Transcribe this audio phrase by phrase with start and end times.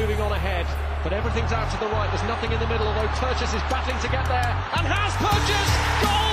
[0.00, 0.66] Moving on ahead,
[1.02, 2.08] but everything's out to the right.
[2.12, 4.52] There's nothing in the middle, although Purchase is battling to get there.
[4.76, 6.04] And has Purchase!
[6.04, 6.25] Goal!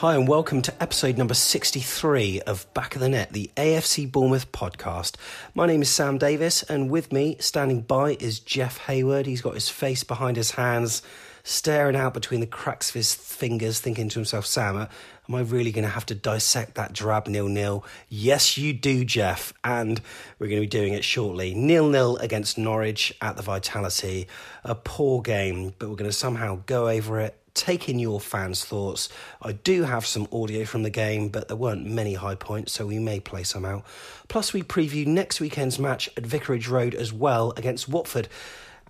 [0.00, 4.52] Hi, and welcome to episode number 63 of Back of the Net, the AFC Bournemouth
[4.52, 5.14] podcast.
[5.54, 9.24] My name is Sam Davis, and with me, standing by, is Jeff Hayward.
[9.24, 11.00] He's got his face behind his hands,
[11.44, 14.86] staring out between the cracks of his fingers, thinking to himself, Sam, uh,
[15.30, 17.82] am I really going to have to dissect that drab nil nil?
[18.10, 19.98] Yes, you do, Jeff, and
[20.38, 21.54] we're going to be doing it shortly.
[21.54, 24.28] Nil nil against Norwich at the Vitality.
[24.62, 28.64] A poor game, but we're going to somehow go over it take in your fans'
[28.64, 29.08] thoughts.
[29.42, 32.86] I do have some audio from the game, but there weren't many high points, so
[32.86, 33.84] we may play some out.
[34.28, 38.28] Plus, we preview next weekend's match at Vicarage Road as well against Watford.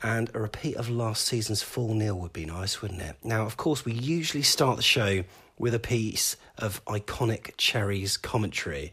[0.03, 3.17] And a repeat of last season's 4 0 would be nice, wouldn't it?
[3.25, 5.25] Now, of course, we usually start the show
[5.59, 8.93] with a piece of iconic Cherries commentary.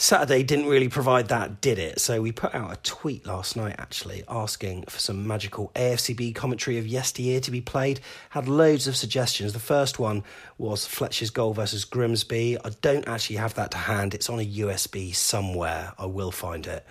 [0.00, 2.00] Saturday didn't really provide that, did it?
[2.00, 6.78] So we put out a tweet last night actually asking for some magical AFCB commentary
[6.78, 7.98] of yesteryear to be played.
[8.30, 9.54] Had loads of suggestions.
[9.54, 10.22] The first one
[10.56, 12.58] was Fletcher's goal versus Grimsby.
[12.64, 14.14] I don't actually have that to hand.
[14.14, 15.92] It's on a USB somewhere.
[15.98, 16.86] I will find it.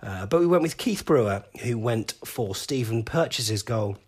[0.00, 3.98] Uh, but we went with Keith Brewer, who went for Stephen Purchase's goal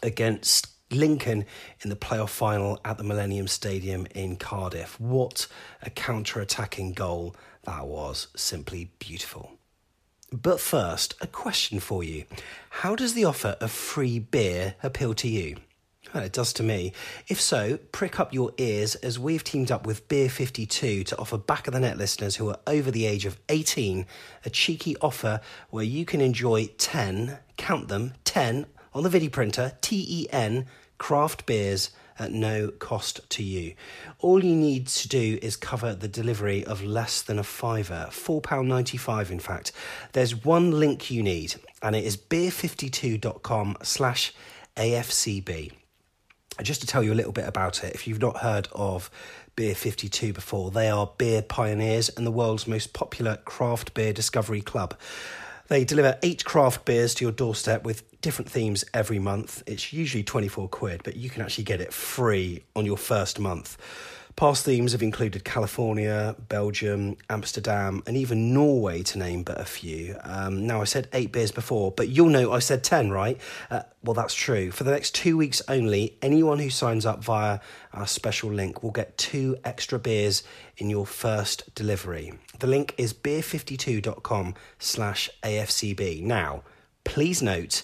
[0.00, 1.44] against Lincoln
[1.82, 4.98] in the playoff final at the Millennium Stadium in Cardiff.
[5.00, 5.48] What
[5.82, 7.34] a counter attacking goal
[7.64, 8.28] that was!
[8.36, 9.52] Simply beautiful.
[10.32, 12.24] But first, a question for you.
[12.70, 15.56] How does the offer of free beer appeal to you?
[16.14, 16.92] Well, it does to me.
[17.28, 21.36] If so, prick up your ears as we've teamed up with Beer 52 to offer
[21.36, 24.06] back of the net listeners who are over the age of 18
[24.44, 29.72] a cheeky offer where you can enjoy 10, count them, 10 on the video printer,
[29.80, 30.66] T E N,
[30.98, 33.74] craft beers at no cost to you.
[34.20, 39.30] All you need to do is cover the delivery of less than a fiver, £4.95
[39.30, 39.72] in fact.
[40.12, 44.32] There's one link you need, and it is beer52.com slash
[44.76, 45.72] AFCB.
[46.62, 49.10] Just to tell you a little bit about it, if you've not heard of
[49.56, 54.60] Beer 52 before, they are beer pioneers and the world's most popular craft beer discovery
[54.60, 54.94] club.
[55.70, 59.62] They deliver eight craft beers to your doorstep with different themes every month.
[59.68, 63.78] It's usually 24 quid, but you can actually get it free on your first month.
[64.36, 70.16] Past themes have included California, Belgium, Amsterdam, and even Norway, to name but a few.
[70.22, 73.38] Um, now, I said eight beers before, but you'll know I said 10, right?
[73.70, 74.70] Uh, well, that's true.
[74.70, 77.60] For the next two weeks only, anyone who signs up via
[77.92, 80.42] our special link will get two extra beers
[80.78, 82.32] in your first delivery.
[82.60, 86.22] The link is beer52.com slash AFCB.
[86.22, 86.62] Now,
[87.04, 87.82] please note,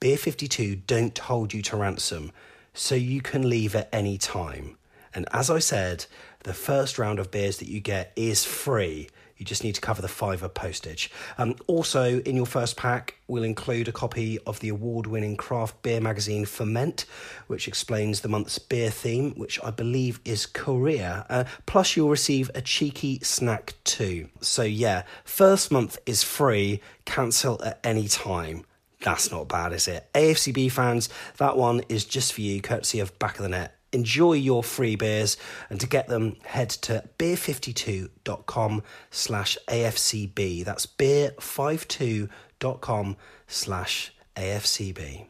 [0.00, 2.30] Beer52 don't hold you to ransom,
[2.74, 4.76] so you can leave at any time.
[5.16, 6.04] And as I said,
[6.44, 9.08] the first round of beers that you get is free.
[9.38, 11.10] You just need to cover the fiver postage.
[11.38, 15.80] Um, also, in your first pack, we'll include a copy of the award winning craft
[15.82, 17.06] beer magazine Ferment,
[17.46, 21.26] which explains the month's beer theme, which I believe is Korea.
[21.30, 24.28] Uh, plus, you'll receive a cheeky snack too.
[24.40, 28.64] So, yeah, first month is free, cancel at any time.
[29.00, 30.08] That's not bad, is it?
[30.14, 31.08] AFCB fans,
[31.38, 34.94] that one is just for you, courtesy of Back of the Net enjoy your free
[34.94, 35.36] beers
[35.70, 43.16] and to get them head to beer52.com slash afcb that's beer52.com
[43.48, 45.26] slash afcb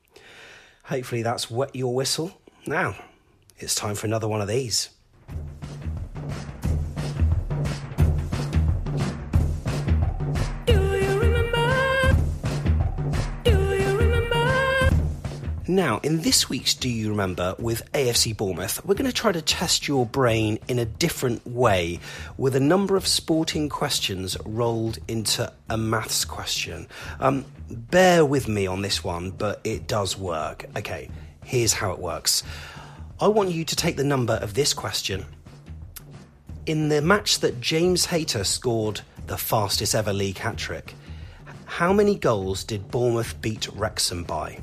[0.87, 2.41] hopefully that's wet your whistle.
[2.67, 2.97] Now
[3.59, 4.91] it's time for another one of these
[15.76, 19.43] Now, in this week's Do You Remember with AFC Bournemouth, we're going to try to
[19.43, 22.00] test your brain in a different way
[22.38, 26.88] with a number of sporting questions rolled into a maths question.
[27.20, 30.64] Um, bear with me on this one, but it does work.
[30.78, 31.11] Okay,
[31.44, 32.43] here's how it works.
[33.20, 35.26] I want you to take the number of this question.
[36.64, 40.94] In the match that James Hayter scored the fastest ever league hat trick,
[41.67, 44.62] how many goals did Bournemouth beat Wrexham by?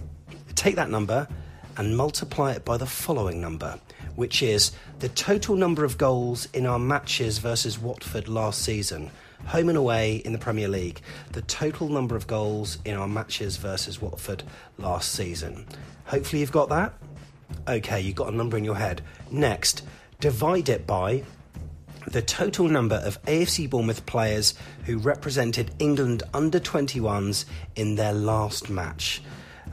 [0.63, 1.27] Take that number
[1.75, 3.77] and multiply it by the following number,
[4.15, 9.11] which is the total number of goals in our matches versus Watford last season,
[9.45, 11.01] home and away in the Premier League,
[11.33, 14.43] the total number of goals in our matches versus Watford
[14.77, 15.65] last season.
[16.05, 16.93] Hopefully, you've got that.
[17.67, 19.01] Okay, you've got a number in your head.
[19.31, 19.83] Next,
[20.21, 21.23] divide it by
[22.07, 24.53] the total number of AFC Bournemouth players
[24.85, 27.43] who represented England under 21s
[27.75, 29.21] in their last match.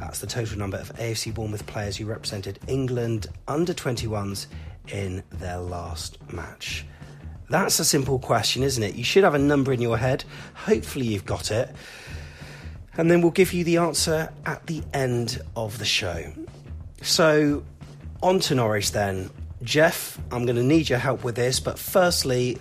[0.00, 4.46] That's the total number of AFC Bournemouth players who represented England under 21s
[4.88, 6.86] in their last match.
[7.50, 8.94] That's a simple question, isn't it?
[8.94, 10.24] You should have a number in your head.
[10.54, 11.74] Hopefully, you've got it.
[12.96, 16.32] And then we'll give you the answer at the end of the show.
[17.02, 17.64] So,
[18.22, 19.30] on to Norwich then.
[19.62, 22.58] Jeff, I'm going to need your help with this, but firstly,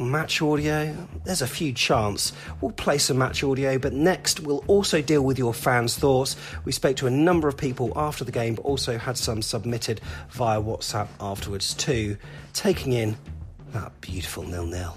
[0.00, 0.94] match audio.
[1.24, 5.38] There's a few chance we'll play some match audio, but next we'll also deal with
[5.38, 6.36] your fans' thoughts.
[6.64, 10.00] We spoke to a number of people after the game, but also had some submitted
[10.30, 12.16] via WhatsApp afterwards too,
[12.52, 13.16] taking in
[13.72, 14.96] that beautiful nil nil.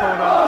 [0.00, 0.40] His corner.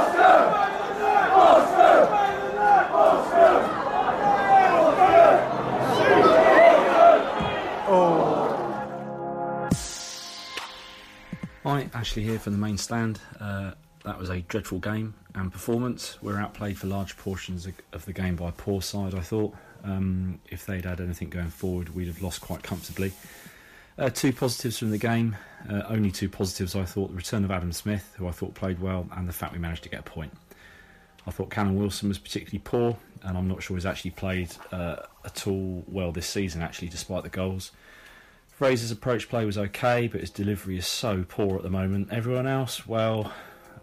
[11.64, 13.20] Hi, Ashley here from the main stand.
[13.38, 13.72] Uh,
[14.04, 16.16] that was a dreadful game and performance.
[16.22, 19.54] We were outplayed for large portions of- the game by poor side, I thought.
[19.84, 23.12] Um, if they'd had anything going forward, we'd have lost quite comfortably.
[23.98, 25.36] Uh, two positives from the game.
[25.68, 27.10] Uh, only two positives, I thought.
[27.10, 29.82] The return of Adam Smith, who I thought played well, and the fact we managed
[29.84, 30.32] to get a point.
[31.26, 34.96] I thought Callum Wilson was particularly poor, and I'm not sure he's actually played uh,
[35.24, 37.70] at all well this season, actually, despite the goals.
[38.48, 42.08] Fraser's approach play was okay, but his delivery is so poor at the moment.
[42.10, 43.32] Everyone else, well,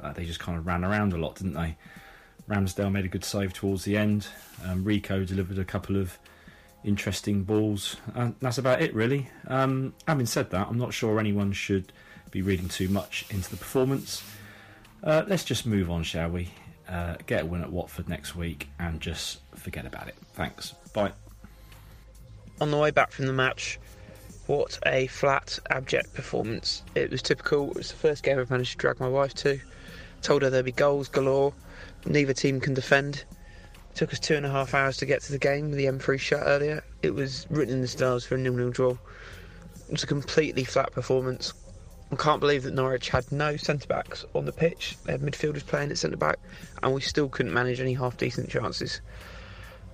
[0.02, 1.78] uh, they just kind of ran around a lot, didn't they?
[2.50, 4.28] Ramsdale made a good save towards the end.
[4.66, 6.18] Um, Rico delivered a couple of
[6.84, 9.30] interesting balls, and that's about it, really.
[9.48, 11.92] Um, having said that, I'm not sure anyone should
[12.32, 14.24] be reading too much into the performance.
[15.04, 16.50] Uh, let's just move on, shall we?
[16.88, 20.16] Uh, get a win at Watford next week and just forget about it.
[20.34, 20.74] Thanks.
[20.94, 21.12] Bye.
[22.62, 23.80] on the way back from the match,
[24.48, 26.82] what a flat, abject performance.
[26.96, 27.70] It was typical.
[27.72, 29.60] It was the first game I've managed to drag my wife to.
[30.22, 31.54] Told her there'd be goals galore.
[32.06, 33.24] Neither team can defend.
[34.00, 36.18] Took us two and a half hours to get to the game with the M3
[36.18, 36.86] shut earlier.
[37.04, 38.92] It was written in the stars for a nil-nil draw.
[38.92, 41.54] It was a completely flat performance.
[42.10, 44.96] I can't believe that Norwich had no centre backs on the pitch.
[45.04, 46.40] They had midfielders playing at centre back,
[46.82, 49.02] and we still couldn't manage any half decent chances.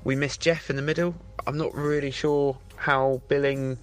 [0.04, 1.16] We missed Jeff in the middle.
[1.48, 3.80] I'm not really sure how Billing,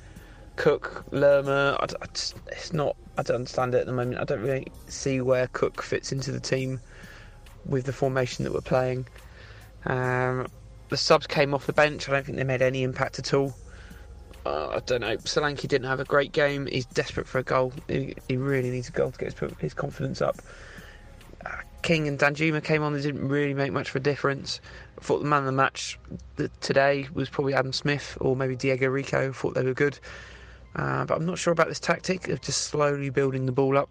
[0.55, 1.77] Cook, Lerma.
[1.81, 2.07] I I
[2.53, 2.95] it's not.
[3.19, 4.21] I don't understand it at the moment.
[4.21, 6.79] I don't really see where Cook fits into the team
[7.67, 9.09] with the formation that we're playing.
[9.87, 10.47] Um,
[10.89, 12.09] the subs came off the bench.
[12.09, 13.55] I don't think they made any impact at all.
[14.45, 15.17] Uh, I don't know.
[15.19, 16.67] Solanke didn't have a great game.
[16.67, 17.73] He's desperate for a goal.
[17.89, 20.37] He, he really needs a goal to get his, his confidence up.
[21.47, 21.51] Uh,
[21.83, 22.93] King and Danjuma came on.
[22.93, 24.61] They didn't really make much of a difference.
[24.99, 25.99] I thought the man of the match
[26.61, 29.31] today was probably Adam Smith or maybe Diego Rico.
[29.31, 29.99] I thought they were good.
[30.75, 33.91] Uh, but I'm not sure about this tactic of just slowly building the ball up.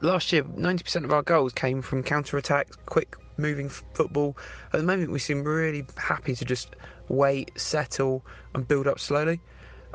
[0.00, 4.36] Last year, 90% of our goals came from counter attacks, quick moving football.
[4.72, 6.76] At the moment, we seem really happy to just
[7.08, 8.24] wait, settle,
[8.54, 9.40] and build up slowly.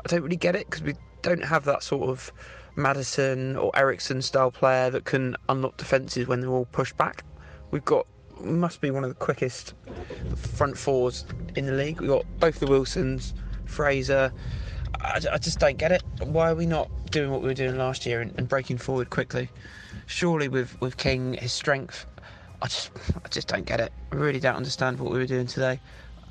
[0.04, 2.32] I don't really get it because we don't have that sort of
[2.76, 7.24] Maddison or Eriksen style player that can unlock defences when they're all pushed back.
[7.70, 8.06] We've got
[8.40, 9.74] must be one of the quickest
[10.34, 12.00] front fours in the league.
[12.00, 13.34] We've got both the Wilsons,
[13.66, 14.32] Fraser.
[15.00, 16.02] I, I just don't get it.
[16.22, 19.10] Why are we not doing what we were doing last year and, and breaking forward
[19.10, 19.50] quickly?
[20.06, 22.06] Surely with with King, his strength,
[22.62, 22.90] I just
[23.24, 23.92] I just don't get it.
[24.12, 25.80] I really don't understand what we were doing today.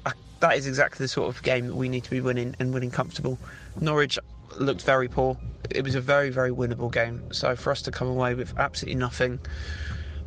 [0.05, 2.74] I, that is exactly the sort of game that we need to be winning and
[2.74, 3.39] winning comfortable.
[3.79, 4.19] Norwich
[4.57, 5.38] looked very poor.
[5.69, 7.31] It was a very very winnable game.
[7.31, 9.39] So for us to come away with absolutely nothing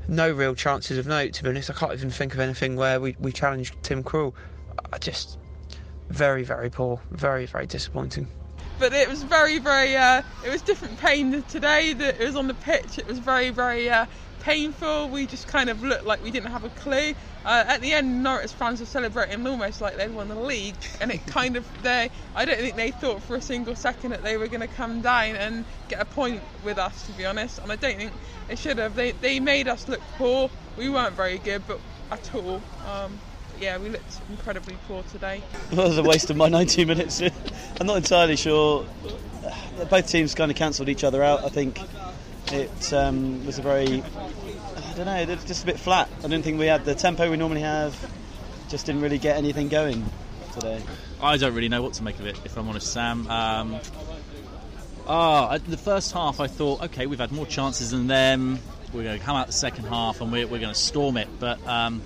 [0.08, 1.70] no real chances of note, to be honest.
[1.70, 4.34] I can't even think of anything where we, we challenged Tim Krul.
[4.92, 5.38] I just
[6.10, 8.28] very, very poor, very, very disappointing.
[8.78, 11.92] But it was very, very, uh, it was different pain today.
[11.92, 12.98] That it was on the pitch.
[12.98, 14.06] It was very, very uh,
[14.42, 15.08] painful.
[15.08, 17.14] We just kind of looked like we didn't have a clue.
[17.44, 21.10] Uh, at the end, Norwich fans were celebrating almost like they'd won the league, and
[21.10, 22.10] it kind of they.
[22.34, 25.00] I don't think they thought for a single second that they were going to come
[25.00, 27.58] down and get a point with us, to be honest.
[27.58, 28.12] And I don't think
[28.48, 28.94] they should have.
[28.94, 30.50] They they made us look poor.
[30.76, 31.80] We weren't very good, but
[32.10, 32.60] at all.
[32.90, 33.18] Um,
[33.60, 35.40] yeah, we looked incredibly poor today.
[35.70, 37.22] It was a waste of my 90 minutes.
[37.80, 38.84] I'm not entirely sure.
[39.88, 41.44] Both teams kind of cancelled each other out.
[41.44, 41.78] I think
[42.52, 46.08] it um, was a very, I don't know, just a bit flat.
[46.18, 47.96] I didn't think we had the tempo we normally have.
[48.68, 50.04] Just didn't really get anything going
[50.52, 50.82] today.
[51.20, 53.26] I don't really know what to make of it, if I'm honest, Sam.
[53.28, 53.80] Um,
[55.06, 58.58] oh, the first half, I thought, okay, we've had more chances than them.
[58.92, 61.28] We're going to come out the second half and we're, we're going to storm it.
[61.38, 62.02] But um,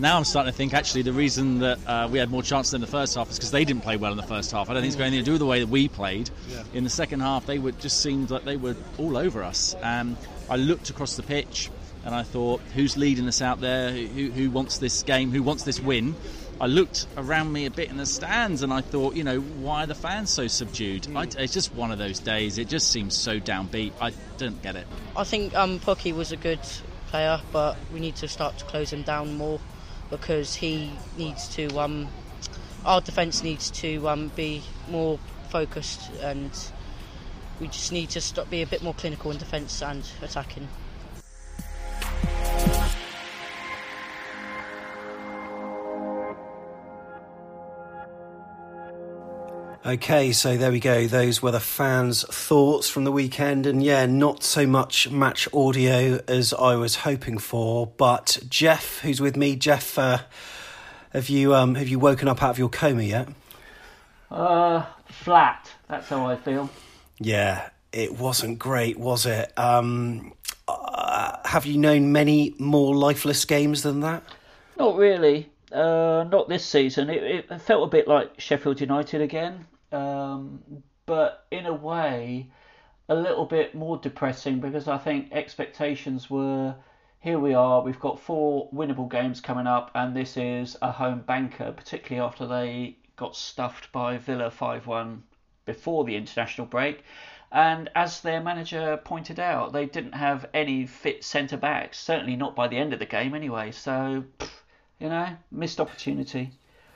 [0.00, 2.80] now I'm starting to think actually the reason that uh, we had more chances in
[2.80, 4.70] the first half is because they didn't play well in the first half.
[4.70, 6.30] I don't think it's got anything to do with the way that we played.
[6.48, 6.62] Yeah.
[6.72, 9.74] In the second half, they were just seemed like they were all over us.
[9.82, 10.16] And
[10.48, 11.70] I looked across the pitch
[12.04, 13.90] and I thought, who's leading us out there?
[13.90, 15.30] Who, who wants this game?
[15.32, 16.14] Who wants this win?
[16.60, 19.84] I looked around me a bit in the stands and I thought, you know, why
[19.84, 21.04] are the fans so subdued?
[21.04, 21.16] Mm.
[21.16, 22.58] I, it's just one of those days.
[22.58, 23.92] It just seems so downbeat.
[24.00, 24.86] I don't get it.
[25.16, 26.60] I think um, Pukki was a good
[27.08, 29.58] player, but we need to start to close him down more
[30.10, 31.78] because he needs to.
[31.78, 32.08] Um,
[32.84, 35.18] our defence needs to um, be more
[35.50, 36.50] focused, and
[37.60, 40.68] we just need to stop, be a bit more clinical in defence and attacking.
[49.90, 51.08] Okay, so there we go.
[51.08, 56.20] Those were the fans' thoughts from the weekend, and yeah, not so much match audio
[56.28, 57.88] as I was hoping for.
[57.88, 60.18] But Jeff, who's with me, Jeff, uh,
[61.12, 63.30] have you um, have you woken up out of your coma yet?
[64.30, 65.72] Uh, flat.
[65.88, 66.70] That's how I feel.
[67.18, 69.52] Yeah, it wasn't great, was it?
[69.58, 70.34] Um,
[70.68, 74.22] uh, have you known many more lifeless games than that?
[74.78, 75.50] Not really.
[75.72, 77.10] Uh, not this season.
[77.10, 80.62] It, it, felt a bit like Sheffield United again um,
[81.06, 82.50] but in a way,
[83.08, 86.76] a little bit more depressing because I think expectations were
[87.20, 91.20] here we are, we've got four winnable games coming up, and this is a home
[91.20, 95.22] banker, particularly after they got stuffed by Villa 5 1
[95.66, 97.04] before the international break.
[97.52, 102.56] And as their manager pointed out, they didn't have any fit centre backs, certainly not
[102.56, 103.72] by the end of the game anyway.
[103.72, 104.24] So,
[104.98, 106.52] you know, missed opportunity.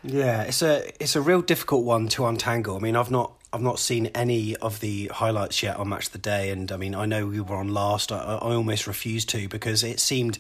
[0.07, 2.77] Yeah, it's a it's a real difficult one to untangle.
[2.77, 6.13] I mean, I've not I've not seen any of the highlights yet on Match of
[6.13, 8.13] the Day, and I mean, I know we were on last.
[8.13, 10.37] I, I almost refused to because it seemed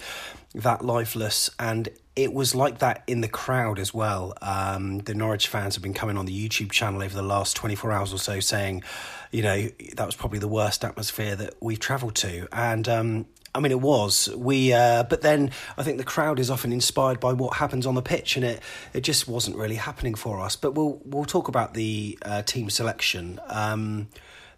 [0.54, 4.34] that lifeless, and it was like that in the crowd as well.
[4.42, 7.74] Um, the Norwich fans have been coming on the YouTube channel over the last twenty
[7.74, 8.82] four hours or so, saying,
[9.30, 13.60] you know, that was probably the worst atmosphere that we've travelled to, and um, I
[13.60, 14.28] mean, it was.
[14.34, 17.94] We, uh, but then I think the crowd is often inspired by what happens on
[17.94, 18.60] the pitch, and it
[18.92, 20.56] it just wasn't really happening for us.
[20.56, 23.40] But we'll we'll talk about the uh, team selection.
[23.48, 24.08] Um,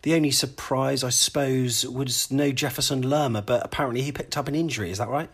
[0.02, 4.54] the only surprise, I suppose, was no Jefferson Lerma, but apparently he picked up an
[4.54, 4.90] injury.
[4.90, 5.28] Is that right?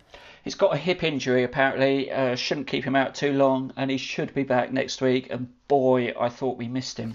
[0.44, 1.44] He's got a hip injury.
[1.44, 5.28] Apparently, uh, shouldn't keep him out too long, and he should be back next week.
[5.30, 7.14] And boy, I thought we missed him.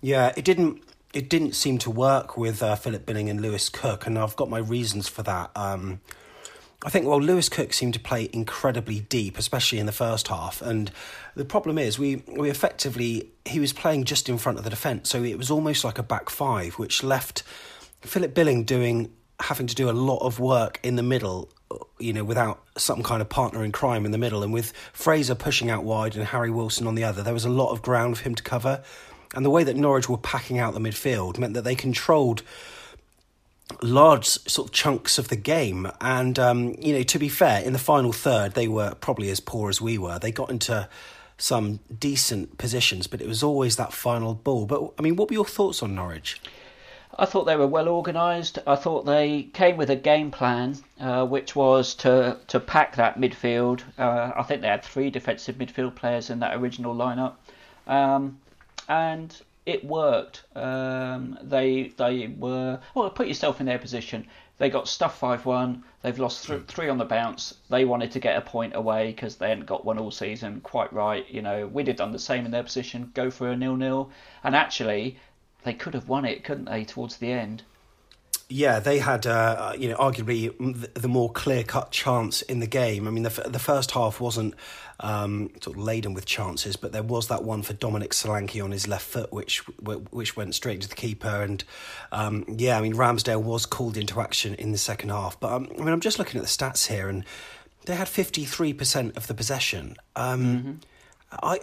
[0.00, 4.06] Yeah, it didn't it didn't seem to work with uh, Philip Billing and Lewis Cook,
[4.06, 5.50] and I've got my reasons for that.
[5.56, 6.00] Um,
[6.84, 10.62] I think, well, Lewis Cook seemed to play incredibly deep, especially in the first half.
[10.62, 10.90] And
[11.34, 15.10] the problem is, we, we effectively, he was playing just in front of the defence.
[15.10, 17.42] So it was almost like a back five, which left
[18.00, 21.52] Philip Billing doing, having to do a lot of work in the middle,
[21.98, 24.42] you know, without some kind of partner in crime in the middle.
[24.42, 27.50] And with Fraser pushing out wide and Harry Wilson on the other, there was a
[27.50, 28.82] lot of ground for him to cover.
[29.34, 32.42] And the way that Norwich were packing out the midfield meant that they controlled
[33.82, 35.90] large sort of chunks of the game.
[36.00, 39.40] And, um, you know, to be fair, in the final third, they were probably as
[39.40, 40.18] poor as we were.
[40.18, 40.88] They got into
[41.38, 44.66] some decent positions, but it was always that final ball.
[44.66, 46.40] But, I mean, what were your thoughts on Norwich?
[47.18, 48.58] I thought they were well organised.
[48.66, 53.18] I thought they came with a game plan, uh, which was to, to pack that
[53.18, 53.82] midfield.
[53.98, 57.34] Uh, I think they had three defensive midfield players in that original lineup.
[57.86, 58.38] Um,
[58.90, 60.42] and it worked.
[60.56, 63.08] Um, they they were well.
[63.10, 64.26] Put yourself in their position.
[64.58, 65.84] They got stuff five one.
[66.02, 67.54] They've lost th- three on the bounce.
[67.70, 70.60] They wanted to get a point away because they hadn't got one all season.
[70.62, 71.24] Quite right.
[71.30, 73.12] You know, we'd have done the same in their position.
[73.14, 74.10] Go for a nil nil.
[74.42, 75.16] And actually,
[75.62, 76.84] they could have won it, couldn't they?
[76.84, 77.62] Towards the end.
[78.52, 80.52] Yeah, they had, uh, you know, arguably
[80.94, 83.06] the more clear cut chance in the game.
[83.06, 84.54] I mean, the, the first half wasn't
[84.98, 88.72] um, sort of laden with chances, but there was that one for Dominic Solanke on
[88.72, 91.42] his left foot, which which went straight to the keeper.
[91.42, 91.62] And
[92.10, 95.38] um, yeah, I mean, Ramsdale was called into action in the second half.
[95.38, 97.24] But um, I mean, I'm just looking at the stats here, and
[97.86, 99.96] they had 53% of the possession.
[100.16, 100.72] Um, mm-hmm.
[101.42, 101.60] I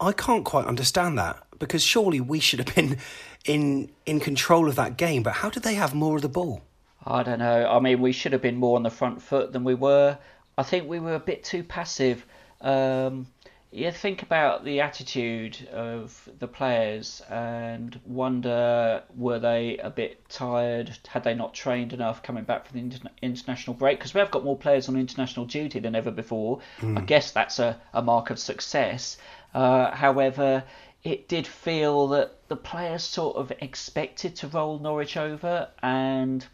[0.00, 2.98] I can't quite understand that because surely we should have been
[3.44, 5.22] in in control of that game.
[5.22, 6.62] But how did they have more of the ball?
[7.06, 7.68] I don't know.
[7.68, 10.18] I mean, we should have been more on the front foot than we were.
[10.56, 12.24] I think we were a bit too passive.
[12.60, 13.26] Um,
[13.74, 20.96] you think about the attitude of the players and wonder were they a bit tired?
[21.08, 23.98] Had they not trained enough coming back from the international break?
[23.98, 26.60] Because we have got more players on international duty than ever before.
[26.80, 26.98] Mm.
[26.98, 29.18] I guess that's a, a mark of success.
[29.52, 30.62] Uh, however,
[31.04, 36.46] it did feel that the players sort of expected to roll Norwich over, and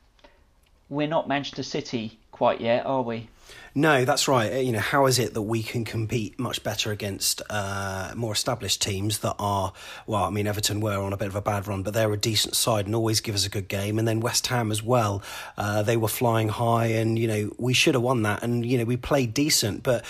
[0.89, 3.29] we're not Manchester City quite yet, are we?
[3.73, 4.65] No, that's right.
[4.65, 8.83] You know, how is it that we can compete much better against uh, more established
[8.83, 9.73] teams that are,
[10.09, 12.17] well, I mean, Everton were on a bit of a bad run, but they're a
[12.17, 14.01] decent side and always give us a good game.
[14.01, 15.23] And then West Ham as well.
[15.57, 18.43] Uh, they were flying high and, you know, we should have won that.
[18.43, 20.05] And, you know, we played decent, but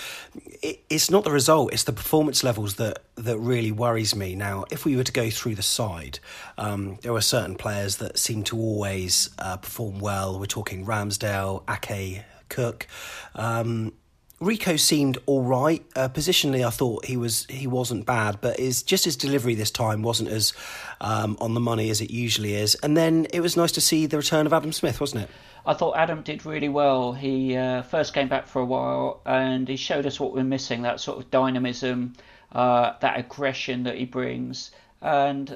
[0.63, 4.33] it, it's not the result, it's the performance levels that, that really worries me.
[4.33, 6.17] Now, if we were to go through the side,
[6.57, 10.39] um, there were certain players that seem to always uh, perform well.
[10.39, 12.85] We're talking Ramsdale, Ake, Cook.
[13.33, 13.93] Um,
[14.41, 15.85] Rico seemed all right.
[15.95, 19.69] Uh, positionally, I thought he was he wasn't bad, but his just his delivery this
[19.69, 20.51] time wasn't as
[20.99, 22.73] um, on the money as it usually is.
[22.75, 25.29] And then it was nice to see the return of Adam Smith, wasn't it?
[25.63, 27.13] I thought Adam did really well.
[27.13, 30.81] He uh, first came back for a while, and he showed us what we're missing:
[30.81, 32.13] that sort of dynamism,
[32.51, 34.71] uh, that aggression that he brings.
[35.03, 35.55] And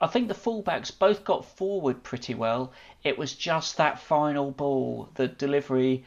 [0.00, 2.72] I think the fullbacks both got forward pretty well.
[3.04, 6.04] It was just that final ball, the delivery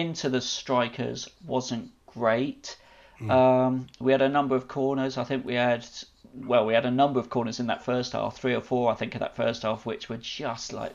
[0.00, 2.76] into the strikers wasn't great.
[3.20, 3.30] Mm.
[3.30, 5.18] Um, we had a number of corners.
[5.18, 5.86] I think we had,
[6.34, 8.94] well, we had a number of corners in that first half, three or four, I
[8.94, 10.94] think, of that first half, which were just like,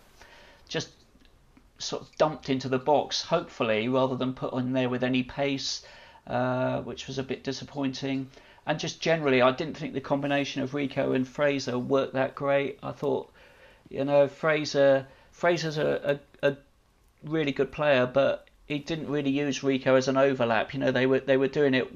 [0.67, 0.89] just
[1.79, 5.85] sort of dumped into the box, hopefully, rather than put in there with any pace,
[6.27, 8.29] uh, which was a bit disappointing.
[8.65, 12.79] And just generally, I didn't think the combination of Rico and Fraser worked that great.
[12.81, 13.33] I thought,
[13.89, 16.57] you know, Fraser Fraser's a, a, a
[17.23, 20.73] really good player, but he didn't really use Rico as an overlap.
[20.73, 21.91] You know, they were they were doing it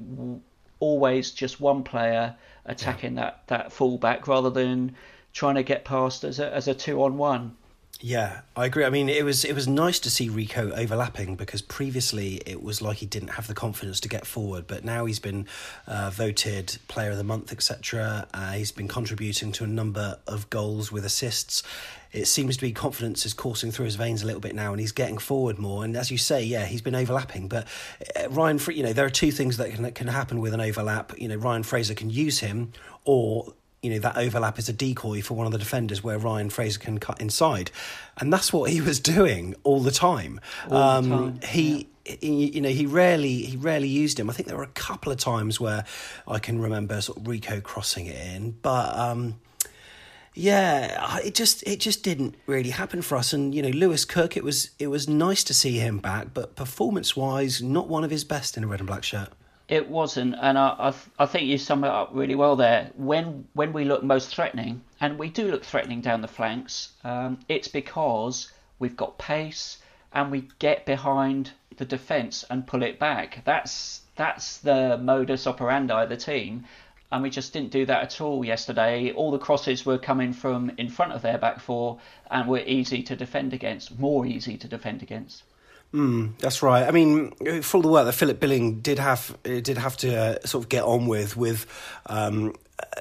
[0.80, 3.21] always just one player attacking yeah.
[3.21, 4.95] that that fullback rather than
[5.34, 7.56] trying to get past as a as a two on one.
[7.99, 8.86] Yeah, I agree.
[8.86, 12.79] I mean, it was it was nice to see Rico overlapping because previously it was
[12.79, 15.47] like he didn't have the confidence to get forward, but now he's been
[15.88, 18.27] uh, voted Player of the Month, etc.
[18.33, 21.63] Uh, he's been contributing to a number of goals with assists.
[22.12, 24.79] It seems to be confidence is coursing through his veins a little bit now, and
[24.79, 25.83] he's getting forward more.
[25.83, 27.47] And as you say, yeah, he's been overlapping.
[27.47, 27.67] But
[28.15, 30.62] uh, Ryan, you know, there are two things that can that can happen with an
[30.62, 31.17] overlap.
[31.17, 32.73] You know, Ryan Fraser can use him,
[33.05, 33.53] or
[33.88, 36.78] you know that overlap is a decoy for one of the defenders where Ryan Fraser
[36.78, 37.71] can cut inside,
[38.17, 40.41] and that's what he was doing all the time.
[40.69, 41.39] All um, the time.
[41.43, 41.88] He.
[42.06, 42.17] Yeah.
[42.21, 44.30] you know, he rarely he rarely used him.
[44.30, 45.86] I think there were a couple of times where
[46.28, 49.39] I can remember sort of Rico crossing it in, but um,
[50.34, 53.32] yeah, it just it just didn't really happen for us.
[53.32, 56.58] And you know, Lewis Cook, it was it was nice to see him back, but
[56.58, 59.30] performance wise, not one of his best in a red and black shirt.
[59.69, 62.91] It wasn't, and I, I, I think you sum it up really well there.
[62.95, 67.39] When when we look most threatening, and we do look threatening down the flanks, um,
[67.49, 68.49] it's because
[68.80, 69.80] we've got pace
[70.13, 73.41] and we get behind the defence and pull it back.
[73.43, 76.63] That's that's the modus operandi of the team,
[77.12, 79.12] and we just didn't do that at all yesterday.
[79.12, 81.99] All the crosses were coming from in front of their back four,
[82.32, 85.43] and were easy to defend against, more easy to defend against.
[85.93, 86.86] Mm, that's right.
[86.86, 90.45] I mean, for all the work that Philip Billing did have did have to uh,
[90.45, 91.65] sort of get on with, with
[92.08, 92.56] um,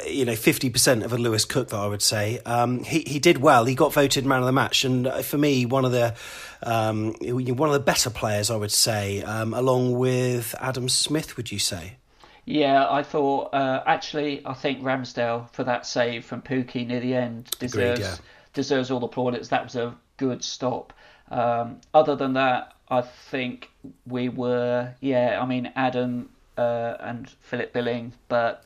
[0.07, 3.19] you know, fifty percent of a Lewis Cook, that I would say, um, he he
[3.19, 3.65] did well.
[3.65, 6.15] He got voted man of the match, and uh, for me, one of the
[6.63, 11.37] um, one of the better players, I would say, um, along with Adam Smith.
[11.37, 11.97] Would you say?
[12.45, 17.15] Yeah, I thought uh, actually, I think Ramsdale for that save from Pukki near the
[17.15, 18.17] end deserves Agreed, yeah.
[18.55, 19.49] deserves all the plaudits.
[19.49, 20.93] That was a good stop.
[21.29, 23.71] Um, other than that, I think
[24.07, 28.65] we were, yeah, I mean, Adam uh, and Philip Billing, but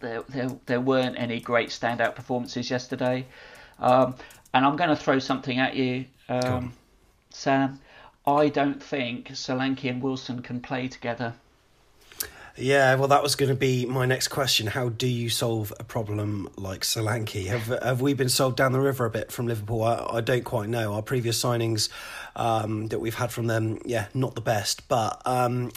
[0.00, 3.26] there, there, there weren't any great standout performances yesterday.
[3.78, 4.14] Um,
[4.54, 6.72] and I'm going to throw something at you, um,
[7.30, 7.80] Sam.
[8.26, 11.34] I don't think Solanke and Wilson can play together.
[12.58, 14.66] Yeah, well, that was going to be my next question.
[14.66, 17.46] How do you solve a problem like Solanke?
[17.48, 19.82] Have have we been sold down the river a bit from Liverpool?
[19.82, 20.94] I, I don't quite know.
[20.94, 21.90] Our previous signings
[22.34, 24.88] um, that we've had from them, yeah, not the best.
[24.88, 25.70] But um,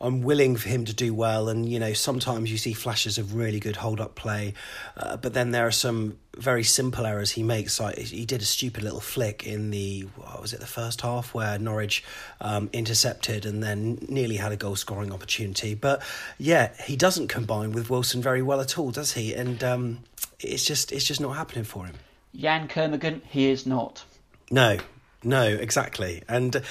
[0.00, 3.34] I'm willing for him to do well, and you know sometimes you see flashes of
[3.34, 4.54] really good hold up play,
[4.96, 7.80] uh, but then there are some very simple errors he makes.
[7.80, 11.34] Like he did a stupid little flick in the what was it the first half
[11.34, 12.04] where Norwich
[12.40, 15.74] um, intercepted and then nearly had a goal scoring opportunity.
[15.74, 16.02] But
[16.38, 19.34] yeah, he doesn't combine with Wilson very well at all, does he?
[19.34, 19.98] And um,
[20.38, 21.96] it's just it's just not happening for him.
[22.32, 24.04] Yann Kermorgant, he is not.
[24.50, 24.78] No,
[25.24, 26.62] no, exactly, and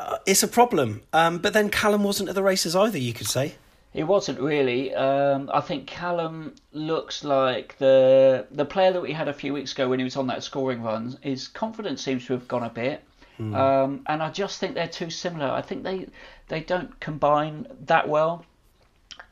[0.00, 1.02] uh, it's a problem.
[1.12, 2.98] Um, but then Callum wasn't at the races either.
[2.98, 3.54] You could say.
[3.92, 4.94] He wasn't really.
[4.94, 9.72] Um, I think Callum looks like the the player that we had a few weeks
[9.72, 11.18] ago when he was on that scoring run.
[11.20, 13.02] His confidence seems to have gone a bit,
[13.38, 13.54] mm.
[13.54, 15.50] um, and I just think they're too similar.
[15.50, 16.06] I think they
[16.48, 18.44] they don't combine that well.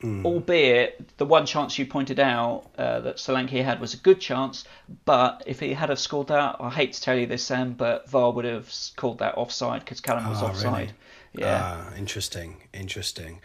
[0.03, 0.25] Mm.
[0.25, 4.65] Albeit the one chance you pointed out uh, that Solanke had was a good chance,
[5.05, 8.09] but if he had have scored that, I hate to tell you this, Sam, but
[8.09, 10.95] VAR would have called that offside because Callum was oh, offside.
[11.35, 11.47] Really?
[11.47, 13.41] Yeah, ah, interesting, interesting.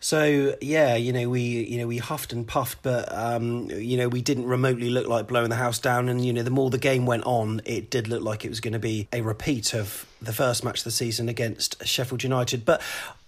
[0.00, 4.08] So yeah, you know we you know we huffed and puffed, but um, you know
[4.08, 6.08] we didn't remotely look like blowing the house down.
[6.08, 8.60] And you know the more the game went on, it did look like it was
[8.60, 12.64] going to be a repeat of the first match of the season against Sheffield United.
[12.64, 12.80] But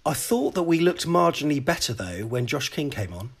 [0.05, 3.31] I thought that we looked marginally better though when Josh King came on.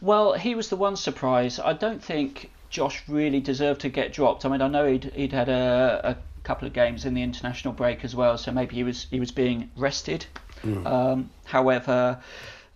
[0.00, 1.58] Well, he was the one surprise.
[1.58, 4.44] I don't think Josh really deserved to get dropped.
[4.44, 7.74] I mean, I know he'd he'd had a, a couple of games in the international
[7.74, 10.24] break as well, so maybe he was he was being rested.
[10.62, 10.86] Mm.
[10.86, 12.20] Um, however,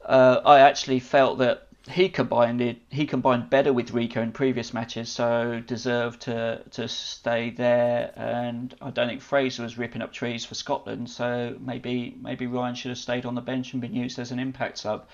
[0.04, 2.78] uh, I actually felt that he combined it.
[2.90, 8.12] He combined better with Rico in previous matches, so deserved to to stay there.
[8.16, 12.74] And I don't think Fraser was ripping up trees for Scotland, so maybe maybe Ryan
[12.74, 15.06] should have stayed on the bench and been used as an impact sub.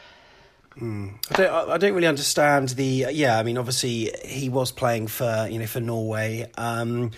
[0.81, 1.19] Mm.
[1.31, 1.71] I don't.
[1.71, 3.07] I don't really understand the.
[3.12, 7.12] Yeah, I mean, obviously he was playing for you know for Norway, um,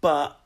[0.00, 0.38] but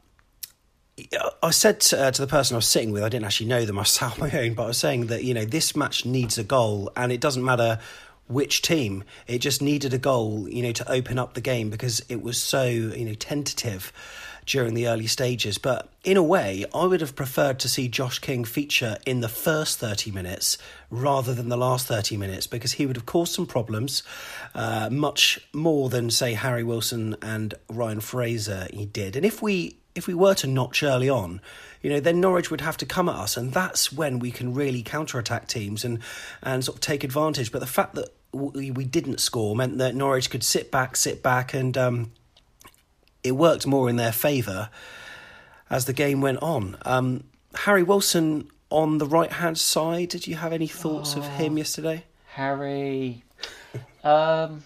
[1.43, 3.65] I said to, uh, to, the person I was sitting with, I didn't actually know
[3.65, 6.39] them, I sat my own, but I was saying that, you know, this match needs
[6.39, 7.79] a goal and it doesn't matter
[8.29, 9.05] which team.
[9.27, 12.41] It just needed a goal, you know, to open up the game because it was
[12.43, 13.93] so, you know, tentative
[14.47, 15.59] during the early stages.
[15.59, 19.29] But in a way, I would have preferred to see Josh King feature in the
[19.29, 20.57] first 30 minutes
[20.89, 24.03] rather than the last 30 minutes because he would have caused some problems,
[24.55, 29.15] uh, much more than, say, Harry Wilson and Ryan Fraser he did.
[29.15, 31.41] And if we if we were to notch early on,
[31.83, 34.55] you know, then Norwich would have to come at us, and that's when we can
[34.55, 36.01] really counterattack teams and
[36.43, 37.53] and sort of take advantage.
[37.53, 41.23] But the fact that we, we didn't score meant that Norwich could sit back, sit
[41.23, 42.13] back, and um,
[43.23, 44.71] it worked more in their favour
[45.71, 46.77] as the game went on.
[46.83, 50.09] Um, Harry Wilson on the right hand side.
[50.11, 52.05] Did you have any thoughts oh, of him yesterday?
[52.29, 53.25] Harry.
[54.05, 54.63] um,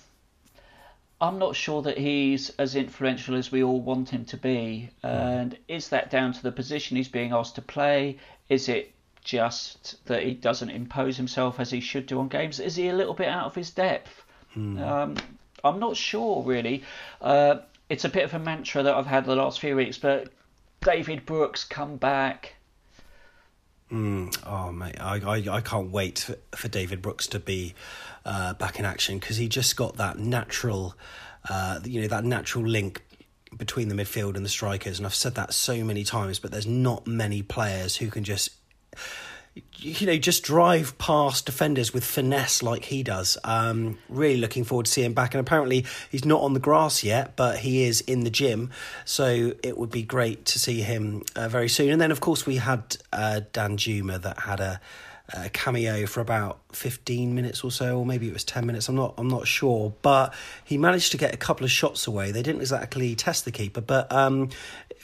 [1.20, 4.90] I'm not sure that he's as influential as we all want him to be.
[5.02, 8.18] And is that down to the position he's being asked to play?
[8.48, 12.58] Is it just that he doesn't impose himself as he should do on games?
[12.58, 14.22] Is he a little bit out of his depth?
[14.56, 14.80] Mm.
[14.80, 15.16] Um,
[15.62, 16.84] I'm not sure, really.
[17.20, 17.58] Uh,
[17.90, 20.28] it's a bit of a mantra that I've had the last few weeks, but
[20.80, 22.54] David Brooks come back.
[23.92, 27.74] Mm, oh mate, I, I I can't wait for, David Brooks to be
[28.24, 30.94] uh, back in action because he just got that natural,
[31.48, 33.02] uh, you know, that natural link
[33.56, 34.98] between the midfield and the strikers.
[34.98, 38.50] And I've said that so many times, but there's not many players who can just
[39.78, 43.36] you know, just drive past defenders with finesse like he does.
[43.44, 45.34] Um, really looking forward to seeing him back.
[45.34, 48.70] And apparently, he's not on the grass yet, but he is in the gym.
[49.04, 51.90] So it would be great to see him uh, very soon.
[51.90, 54.80] And then, of course, we had uh, Danjuma that had a
[55.34, 58.96] a cameo for about 15 minutes or so or maybe it was 10 minutes I'm
[58.96, 59.94] not I'm not sure.
[60.02, 62.32] But he managed to get a couple of shots away.
[62.32, 64.50] They didn't exactly test the keeper but um,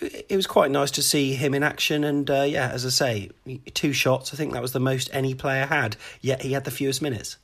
[0.01, 2.05] it, was quite nice to see him in action.
[2.05, 3.31] And uh, yeah as I say
[3.75, 6.71] two shots I think that was the most any player had yet he had the
[6.71, 7.37] fewest minutes.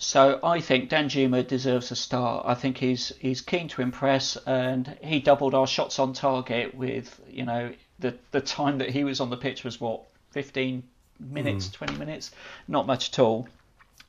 [0.00, 2.46] So I think Danjuma deserves a start.
[2.46, 7.20] I think he's he's keen to impress, and he doubled our shots on target with
[7.28, 10.84] you know the the time that he was on the pitch was what 15
[11.20, 11.72] minutes, mm.
[11.72, 12.30] 20 minutes,
[12.66, 13.48] not much at all.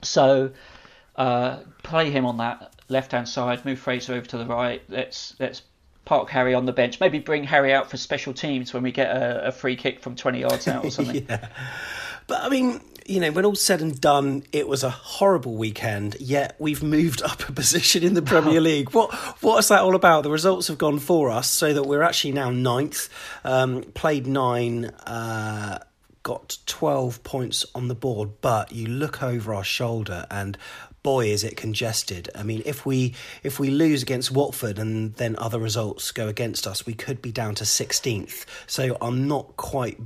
[0.01, 0.51] So
[1.15, 4.81] uh, play him on that left hand side, move Fraser over to the right.
[4.89, 5.61] Let's let's
[6.05, 6.99] park Harry on the bench.
[6.99, 10.15] Maybe bring Harry out for special teams when we get a, a free kick from
[10.15, 11.25] 20 yards out or something.
[11.29, 11.49] yeah.
[12.27, 16.15] But I mean, you know, when all's said and done, it was a horrible weekend.
[16.19, 18.91] Yet we've moved up a position in the Premier League.
[18.91, 20.23] What what is that all about?
[20.23, 23.09] The results have gone for us, so that we're actually now ninth.
[23.43, 24.85] Um, played nine.
[24.85, 25.79] Uh,
[26.29, 30.59] got 12 points on the board, but you look over our shoulder and
[31.01, 32.29] boy is it congested.
[32.35, 36.67] I mean, if we if we lose against Watford and then other results go against
[36.67, 38.45] us, we could be down to 16th.
[38.67, 39.99] So I'm not quite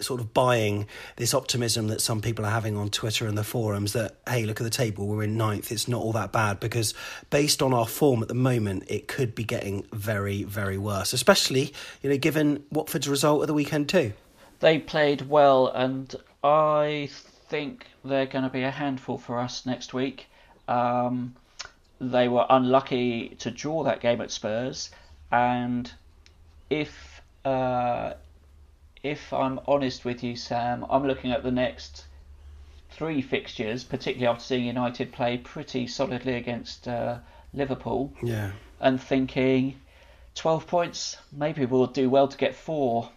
[0.00, 3.94] sort of buying this optimism that some people are having on Twitter and the forums
[3.94, 6.92] that hey look at the table we're in ninth it's not all that bad because
[7.30, 11.72] based on our form at the moment it could be getting very very worse especially
[12.02, 14.12] you know given Watford's result of the weekend too
[14.64, 17.10] they played well, and I
[17.50, 20.26] think they're going to be a handful for us next week.
[20.66, 21.36] Um,
[22.00, 24.90] they were unlucky to draw that game at Spurs,
[25.30, 25.92] and
[26.70, 28.14] if uh,
[29.02, 32.06] if I'm honest with you, Sam, I'm looking at the next
[32.88, 37.18] three fixtures, particularly after seeing United play pretty solidly against uh,
[37.52, 38.14] Liverpool.
[38.22, 38.52] Yeah.
[38.80, 39.78] And thinking,
[40.36, 43.10] 12 points, maybe we'll do well to get four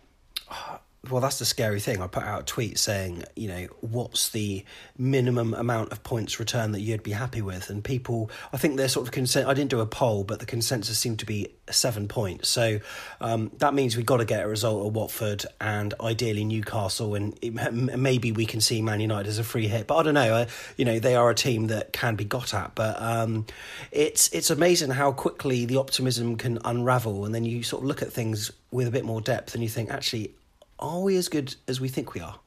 [1.10, 2.02] well, that's the scary thing.
[2.02, 4.64] I put out a tweet saying, you know, what's the
[4.98, 7.70] minimum amount of points return that you'd be happy with?
[7.70, 9.48] And people, I think they're sort of consent.
[9.48, 12.50] I didn't do a poll, but the consensus seemed to be seven points.
[12.50, 12.80] So
[13.22, 17.38] um, that means we've got to get a result at Watford and ideally Newcastle, and
[17.42, 17.54] it,
[17.98, 19.88] maybe we can see Man United as a free hit.
[19.88, 20.46] But I don't know.
[20.78, 22.76] You know, they are a team that can be got at.
[22.76, 23.46] But um,
[23.92, 28.02] it's it's amazing how quickly the optimism can unravel, and then you sort of look
[28.02, 30.34] at things with a bit more depth, and you think actually
[30.80, 32.40] are we as good as we think we are?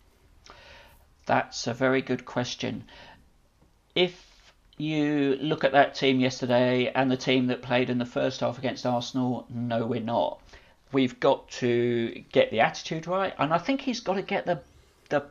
[1.27, 2.85] That's a very good question.
[3.95, 4.27] If
[4.77, 8.59] you look at that team yesterday and the team that played in the first half
[8.59, 10.41] against Arsenal, no, we're not.
[10.93, 14.61] We've got to get the attitude right, and I think he's got to get the
[15.09, 15.25] the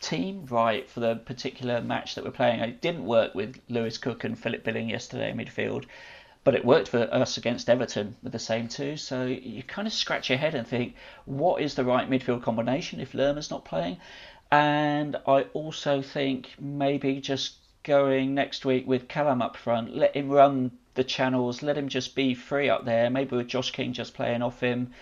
[0.00, 2.60] team right for the particular match that we're playing.
[2.60, 5.84] It didn't work with Lewis Cook and Philip Billing yesterday in midfield
[6.46, 8.96] but it worked for us against Everton with the same two.
[8.96, 13.00] So you kind of scratch your head and think, what is the right midfield combination
[13.00, 13.96] if Lerma's not playing?
[14.52, 20.28] And I also think maybe just going next week with Callum up front, let him
[20.28, 23.10] run the channels, let him just be free up there.
[23.10, 24.92] Maybe with Josh King just playing off him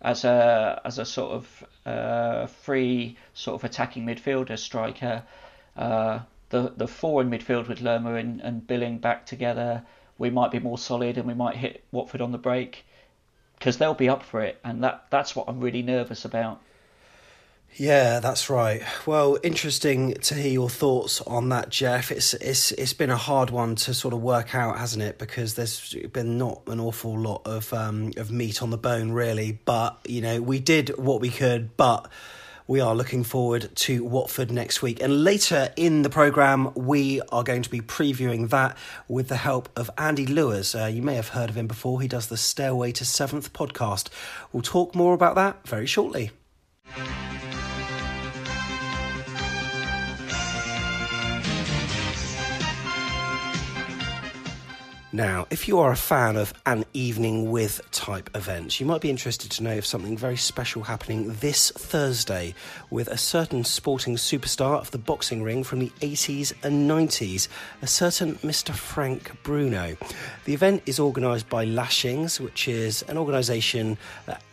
[0.00, 5.22] as a as a sort of uh, free sort of attacking midfielder striker.
[5.76, 9.84] Uh, the the four in midfield with Lerma and, and Billing back together
[10.18, 12.84] we might be more solid and we might hit Watford on the break
[13.58, 16.60] because they'll be up for it, and that that's what I'm really nervous about.
[17.76, 18.82] Yeah, that's right.
[19.04, 22.12] Well, interesting to hear your thoughts on that, Jeff.
[22.12, 25.18] It's it's it's been a hard one to sort of work out, hasn't it?
[25.18, 29.58] Because there's been not an awful lot of um, of meat on the bone, really.
[29.64, 32.08] But you know, we did what we could, but
[32.66, 35.02] we are looking forward to Watford next week.
[35.02, 39.68] And later in the programme, we are going to be previewing that with the help
[39.76, 40.74] of Andy Lewis.
[40.74, 42.00] Uh, you may have heard of him before.
[42.00, 44.08] He does the Stairway to Seventh podcast.
[44.52, 46.30] We'll talk more about that very shortly.
[55.14, 59.10] Now, if you are a fan of an evening with type events, you might be
[59.10, 62.52] interested to know of something very special happening this Thursday
[62.90, 67.46] with a certain sporting superstar of the boxing ring from the 80s and 90s,
[67.80, 68.74] a certain Mr.
[68.74, 69.96] Frank Bruno.
[70.46, 73.96] The event is organised by Lashings, which is an organisation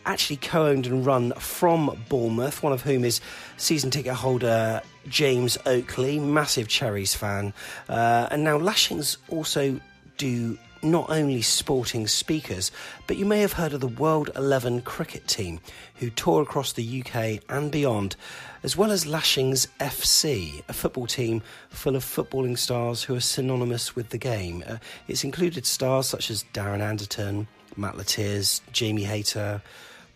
[0.06, 3.20] actually co owned and run from Bournemouth, one of whom is
[3.56, 7.52] season ticket holder James Oakley, massive Cherries fan.
[7.88, 9.80] Uh, and now Lashings also
[10.22, 12.70] do not only sporting speakers,
[13.08, 15.58] but you may have heard of the World 11 cricket team
[15.96, 18.14] who tour across the UK and beyond,
[18.62, 23.96] as well as Lashings FC, a football team full of footballing stars who are synonymous
[23.96, 24.62] with the game.
[24.64, 24.76] Uh,
[25.08, 29.60] it's included stars such as Darren Anderton, Matt Le Tiss, Jamie Hayter,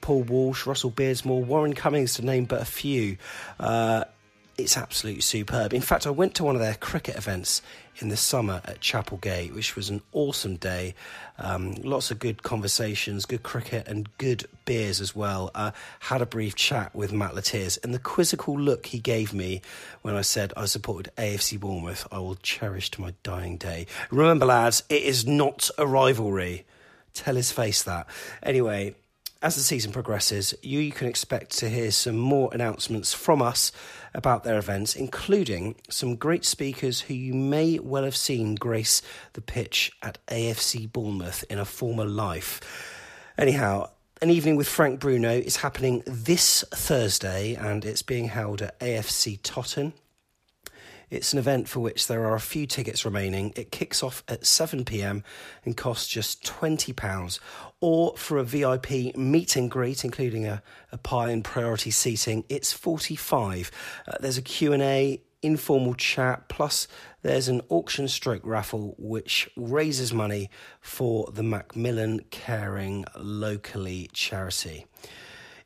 [0.02, 3.16] Paul Walsh, Russell Beardsmore, Warren Cummings, to name but a few.
[3.58, 4.04] Uh,
[4.58, 5.74] it's absolutely superb.
[5.74, 7.60] In fact, I went to one of their cricket events
[7.98, 10.94] in the summer at Chapelgate, which was an awesome day.
[11.38, 15.50] Um, lots of good conversations, good cricket, and good beers as well.
[15.54, 19.32] Uh, had a brief chat with Matt Le Tiss, and the quizzical look he gave
[19.32, 19.62] me
[20.02, 23.86] when I said I supported AFC Bournemouth, I will cherish to my dying day.
[24.10, 26.64] Remember, lads, it is not a rivalry.
[27.14, 28.06] Tell his face that.
[28.42, 28.94] Anyway,
[29.42, 33.70] as the season progresses, you can expect to hear some more announcements from us
[34.14, 39.02] about their events, including some great speakers who you may well have seen grace
[39.34, 42.60] the pitch at AFC Bournemouth in a former life.
[43.36, 43.90] Anyhow,
[44.22, 49.38] an evening with Frank Bruno is happening this Thursday and it's being held at AFC
[49.42, 49.92] Totton.
[51.08, 53.52] It's an event for which there are a few tickets remaining.
[53.54, 55.22] It kicks off at 7 pm
[55.64, 57.38] and costs just £20.
[57.80, 62.72] Or for a VIP meet and greet, including a, a pie and priority seating, it's
[62.72, 63.70] 45
[64.08, 66.88] uh, There's a Q&A, informal chat, plus
[67.22, 74.86] there's an auction stroke raffle which raises money for the Macmillan Caring Locally charity.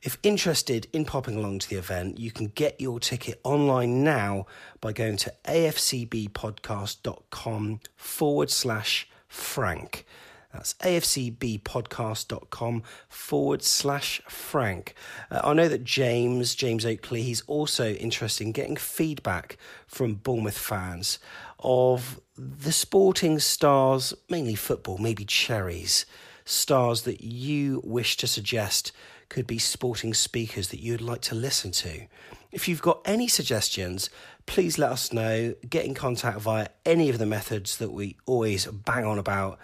[0.01, 4.47] If interested in popping along to the event, you can get your ticket online now
[4.79, 10.07] by going to afcbpodcast.com forward slash Frank.
[10.51, 14.95] That's afcbpodcast.com forward slash Frank.
[15.29, 20.57] Uh, I know that James, James Oakley, he's also interested in getting feedback from Bournemouth
[20.57, 21.19] fans
[21.59, 26.07] of the sporting stars, mainly football, maybe cherries,
[26.43, 28.91] stars that you wish to suggest
[29.31, 32.05] could be sporting speakers that you'd like to listen to.
[32.51, 34.09] If you've got any suggestions,
[34.45, 35.55] please let us know.
[35.69, 39.57] Get in contact via any of the methods that we always bang on about,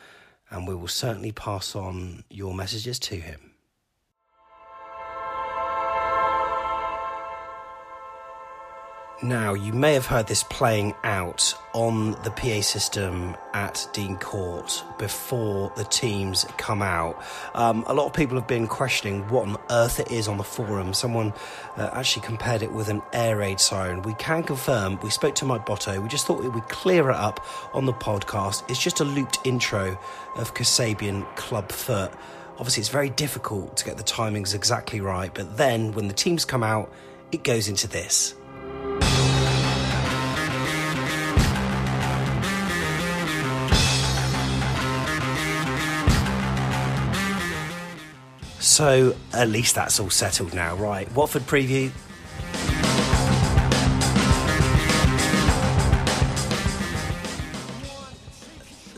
[0.49, 3.46] and we will certainly pass on your messages to him.
[9.23, 14.84] Now, you may have heard this playing out on the PA system at Dean Court
[14.99, 17.19] before the teams come out.
[17.56, 20.43] Um, a lot of people have been questioning what on earth it is on the
[20.43, 20.93] forum.
[20.93, 21.34] Someone
[21.77, 24.03] uh, actually compared it with an air raid siren.
[24.03, 27.15] We can confirm, we spoke to Mike Botto, we just thought we would clear it
[27.15, 28.69] up on the podcast.
[28.69, 29.99] It's just a looped intro
[30.36, 32.12] of Kasabian Club Foot.
[32.60, 36.45] Obviously, it's very difficult to get the timings exactly right, but then when the teams
[36.45, 36.93] come out,
[37.32, 38.36] it goes into this.
[48.78, 51.12] So at least that's all settled now, right?
[51.16, 51.90] Watford preview.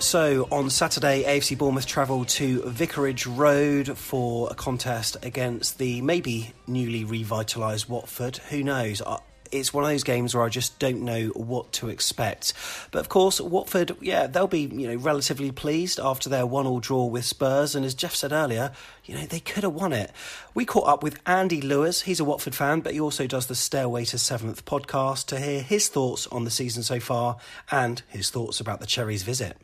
[0.02, 6.52] So on Saturday, AFC Bournemouth travel to Vicarage Road for a contest against the maybe
[6.68, 8.36] newly revitalised Watford.
[8.50, 9.02] Who knows?
[9.52, 12.54] It's one of those games where I just don't know what to expect.
[12.92, 17.06] But of course, Watford, yeah, they'll be you know relatively pleased after their one-all draw
[17.06, 18.72] with Spurs, and as Jeff said earlier,
[19.06, 20.12] you know they could have won it.
[20.54, 22.02] We caught up with Andy Lewis.
[22.02, 25.62] He's a Watford fan, but he also does the Stairway to Seventh podcast to hear
[25.62, 27.38] his thoughts on the season so far
[27.72, 29.58] and his thoughts about the Cherries' visit.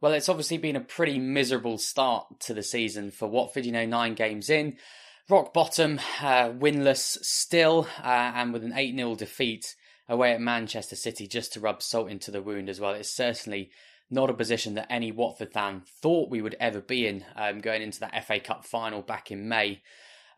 [0.00, 3.64] Well, it's obviously been a pretty miserable start to the season for Watford.
[3.64, 4.76] You know, nine games in
[5.28, 9.74] rock bottom, uh, winless still, uh, and with an 8 0 defeat
[10.08, 12.92] away at Manchester City just to rub salt into the wound as well.
[12.92, 13.70] It's certainly
[14.10, 17.82] not a position that any Watford fan thought we would ever be in um, going
[17.82, 19.82] into that FA Cup final back in May.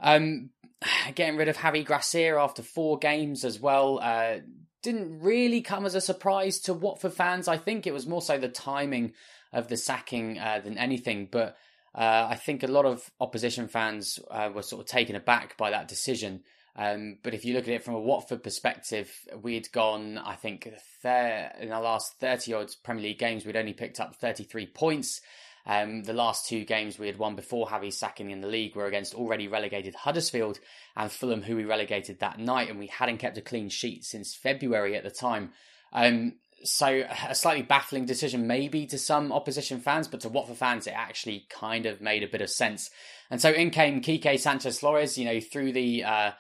[0.01, 0.51] Um,
[1.15, 4.39] getting rid of Javi Gracia after four games as well uh,
[4.83, 7.49] didn't really come as a surprise to Watford fans.
[7.49, 9.13] I think it was more so the timing
[9.53, 11.57] of the sacking uh, than anything, but
[11.99, 15.71] uh, I think a lot of opposition fans uh, were sort of taken aback by
[15.71, 16.45] that decision.
[16.77, 20.73] Um, but if you look at it from a Watford perspective, we'd gone, I think,
[21.03, 25.21] there in the last 30 odd Premier League games, we'd only picked up 33 points.
[25.67, 28.87] Um, the last two games we had won before Javi sacking in the league were
[28.87, 30.61] against already relegated Huddersfield
[30.97, 34.37] and Fulham, who we relegated that night, and we hadn't kept a clean sheet since
[34.37, 35.51] February at the time.
[35.93, 36.35] Um,
[36.65, 40.95] so a slightly baffling decision maybe to some opposition fans, but to Watford fans, it
[40.97, 42.91] actually kind of made a bit of sense.
[43.31, 46.31] And so in came Quique Sanchez Flores, you know, through the uh,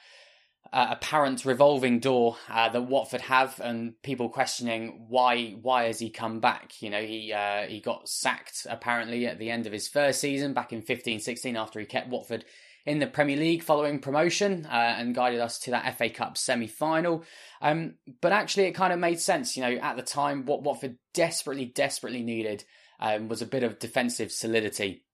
[0.72, 6.10] uh, apparent revolving door uh, that Watford have, and people questioning why why has he
[6.10, 6.82] come back?
[6.82, 10.52] You know, he uh, he got sacked apparently at the end of his first season
[10.52, 12.44] back in 15-16 after he kept Watford
[12.88, 16.66] in the Premier League following promotion uh, and guided us to that FA Cup semi
[16.66, 17.22] final.
[17.60, 19.56] Um, but actually, it kind of made sense.
[19.56, 22.64] You know, at the time, what Watford desperately, desperately needed
[22.98, 25.04] um, was a bit of defensive solidity.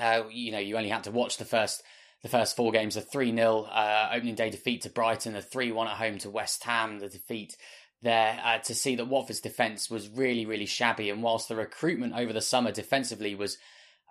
[0.00, 1.82] Uh, you know, you only had to watch the first
[2.22, 5.72] the first four games: a three 0 uh, opening day defeat to Brighton, a three
[5.72, 7.54] one at home to West Ham, the defeat
[8.02, 11.10] there uh, to see that Watford's defence was really, really shabby.
[11.10, 13.58] And whilst the recruitment over the summer defensively was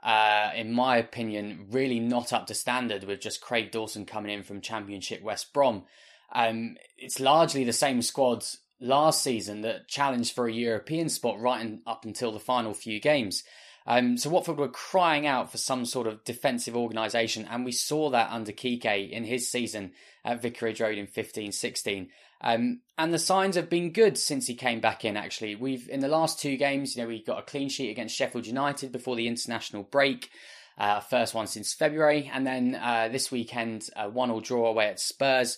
[0.04, 4.43] uh, in my opinion, really not up to standard with just Craig Dawson coming in
[4.43, 5.84] from Championship West Brom.
[6.32, 11.62] Um, it's largely the same squads last season that challenged for a European spot right
[11.62, 13.43] in, up until the final few games.
[13.86, 18.10] Um, so Watford were crying out for some sort of defensive organisation, and we saw
[18.12, 19.93] that under Quique in his season
[20.24, 22.10] at Vicarage Road in 15-16.
[22.41, 25.17] Um, and the signs have been good since he came back in.
[25.17, 28.15] Actually, we've in the last two games, you know, we got a clean sheet against
[28.15, 30.29] Sheffield United before the international break,
[30.77, 34.99] uh, first one since February, and then uh, this weekend, a one-all draw away at
[34.99, 35.57] Spurs.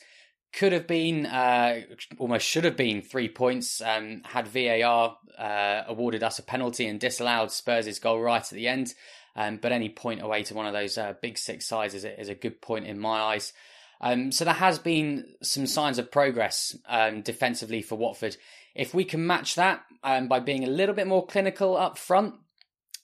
[0.54, 1.82] could have been, uh,
[2.18, 7.00] almost should have been three points um, had VAR uh, awarded us a penalty and
[7.00, 8.94] disallowed Spurs' goal right at the end.
[9.36, 12.20] Um, but any point away to one of those uh, big six sides is a,
[12.20, 13.54] is a good point in my eyes.
[14.02, 18.36] Um, so there has been some signs of progress um, defensively for Watford.
[18.74, 22.34] If we can match that um, by being a little bit more clinical up front,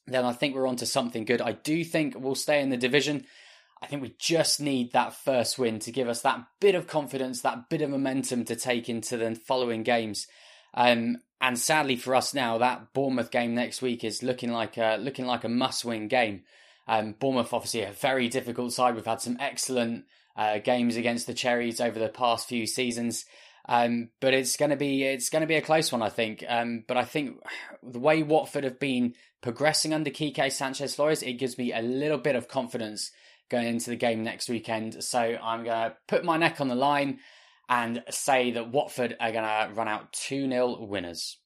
[0.08, 1.41] then I think we're onto something good.
[1.41, 3.26] I do think we'll stay in the division.
[3.82, 7.41] I think we just need that first win to give us that bit of confidence,
[7.41, 10.26] that bit of momentum to take into the following games.
[10.74, 14.98] Um, and sadly for us now, that Bournemouth game next week is looking like a,
[15.00, 16.43] looking like a must-win game.
[16.88, 18.95] Um, Bournemouth obviously a very difficult side.
[18.95, 20.06] We've had some excellent
[20.38, 23.26] uh, games against the Cherries over the past few seasons.
[23.70, 26.44] Um, but it's going to be it's going to be a close one, I think.
[26.48, 27.38] Um, but I think
[27.84, 32.18] the way Watford have been progressing under Quique Sanchez Flores, it gives me a little
[32.18, 33.12] bit of confidence
[33.50, 35.04] going into the game next weekend.
[35.04, 37.20] So I'm going to put my neck on the line
[37.70, 41.38] and say that Watford are going to run out 2 0 winners.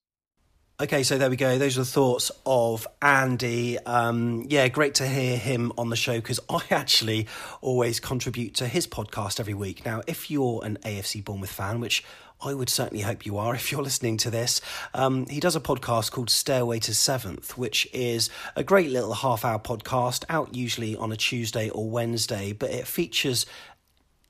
[0.82, 1.59] Okay, so there we go.
[1.59, 3.77] Those are the thoughts of Andy.
[3.77, 7.27] Um, yeah, great to hear him on the show because I actually
[7.61, 9.86] always contribute to his podcast every week.
[9.86, 12.03] Now, if you're an AFC Bournemouth fan, which
[12.43, 14.59] I would certainly hope you are if you're listening to this.
[14.95, 19.45] Um, he does a podcast called Stairway to Seventh, which is a great little half
[19.45, 23.45] hour podcast out usually on a Tuesday or Wednesday, but it features,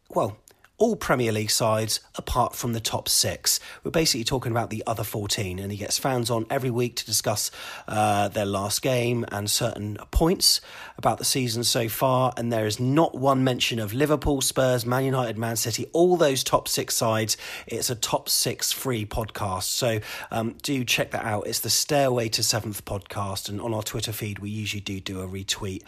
[0.10, 0.36] well,
[0.82, 3.60] all Premier League sides apart from the top six.
[3.84, 7.06] We're basically talking about the other 14, and he gets fans on every week to
[7.06, 7.52] discuss
[7.88, 10.60] uh, their last game and certain points
[10.98, 12.34] about the season so far.
[12.36, 16.44] And there is not one mention of Liverpool, Spurs, Man United, Man City, all those
[16.44, 17.38] top six sides.
[17.68, 19.66] It's a top six free podcast.
[19.66, 20.00] So
[20.32, 21.46] um, do check that out.
[21.46, 23.50] It's the Stairway to Seventh podcast.
[23.50, 25.84] And on our Twitter feed, we usually do do a retweet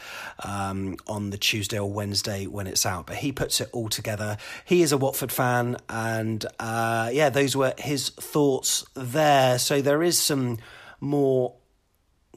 [0.45, 3.07] um, on the Tuesday or Wednesday when it's out.
[3.07, 4.37] But he puts it all together.
[4.63, 9.57] He is a Watford fan, and uh, yeah, those were his thoughts there.
[9.57, 10.59] So there is some
[10.99, 11.55] more,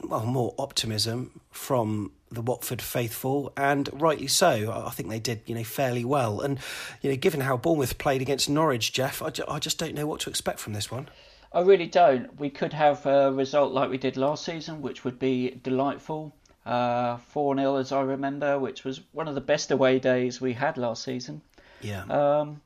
[0.03, 4.83] well, more optimism from the Watford faithful, and rightly so.
[4.85, 6.41] I think they did, you know, fairly well.
[6.41, 6.59] And
[7.01, 10.21] you know, given how Bournemouth played against Norwich, Jeff, I, I just don't know what
[10.21, 11.09] to expect from this one.
[11.53, 12.39] I really don't.
[12.39, 16.33] We could have a result like we did last season, which would be delightful.
[16.65, 20.53] Uh, 4 0, as I remember, which was one of the best away days we
[20.53, 21.41] had last season.
[21.81, 22.03] Yeah.
[22.05, 22.61] Um,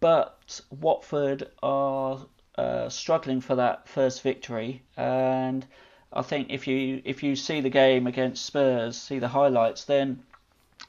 [0.00, 2.20] but Watford are
[2.56, 5.66] uh, struggling for that first victory, and
[6.12, 10.22] I think if you if you see the game against Spurs, see the highlights, then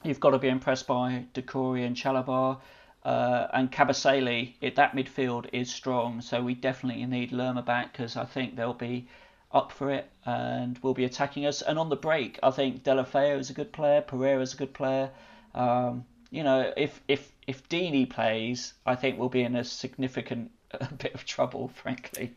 [0.04, 2.60] you've got to be impressed by Doucouré and Chalobah.
[3.04, 8.18] Uh, and Kabasele, it, that midfield is strong, so we definitely need Lerma back because
[8.18, 9.08] I think they'll be
[9.52, 11.62] up for it and will be attacking us.
[11.62, 14.74] And on the break, I think Deulofeu is a good player, Pereira is a good
[14.74, 15.12] player.
[15.54, 16.06] Um,
[16.36, 20.52] you know, if if if Deeney plays, I think we'll be in a significant
[20.98, 22.36] bit of trouble, frankly.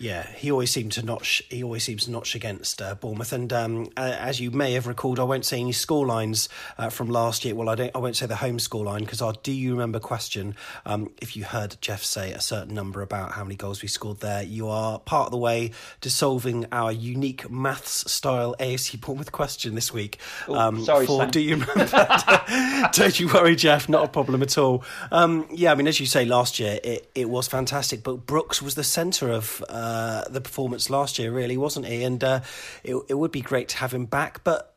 [0.00, 1.42] Yeah, he always seemed to notch.
[1.50, 3.34] He always seems to notch against uh, Bournemouth.
[3.34, 6.48] And um, as you may have recalled, I won't say any score lines
[6.78, 7.54] uh, from last year.
[7.54, 7.94] Well, I don't.
[7.94, 10.56] I won't say the home score line because our "Do you remember?" question.
[10.86, 14.20] Um, if you heard Jeff say a certain number about how many goals we scored
[14.20, 19.32] there, you are part of the way to solving our unique maths style AFC Bournemouth
[19.32, 20.18] question this week.
[20.48, 21.30] Um, sorry, for Sam.
[21.30, 22.42] "Do you remember?"
[22.94, 23.86] don't you worry, Jeff.
[23.86, 24.82] Not a problem at all.
[25.12, 28.62] Um, yeah, I mean, as you say, last year it, it was fantastic, but Brooks
[28.62, 29.62] was the centre of.
[29.68, 32.04] Uh, uh, the performance last year, really, wasn't he?
[32.04, 32.40] And uh,
[32.84, 34.44] it, it would be great to have him back.
[34.44, 34.74] But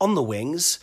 [0.00, 0.78] on the wings,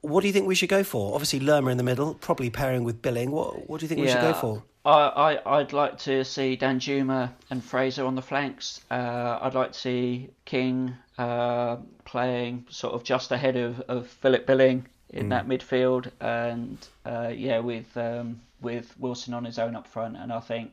[0.00, 1.14] what do you think we should go for?
[1.14, 3.30] Obviously, Lerma in the middle, probably pairing with Billing.
[3.30, 4.62] What What do you think we should go for?
[4.84, 8.80] I, I, I'd like to see Danjuma and Fraser on the flanks.
[8.90, 14.46] Uh, I'd like to see King uh, playing sort of just ahead of, of Philip
[14.46, 15.30] Billing in mm.
[15.30, 20.16] that midfield, and uh, yeah, with um, with Wilson on his own up front.
[20.16, 20.70] And I think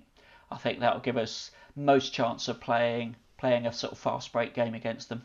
[0.51, 4.53] I think that'll give us most chance of playing playing a sort of fast break
[4.53, 5.23] game against them.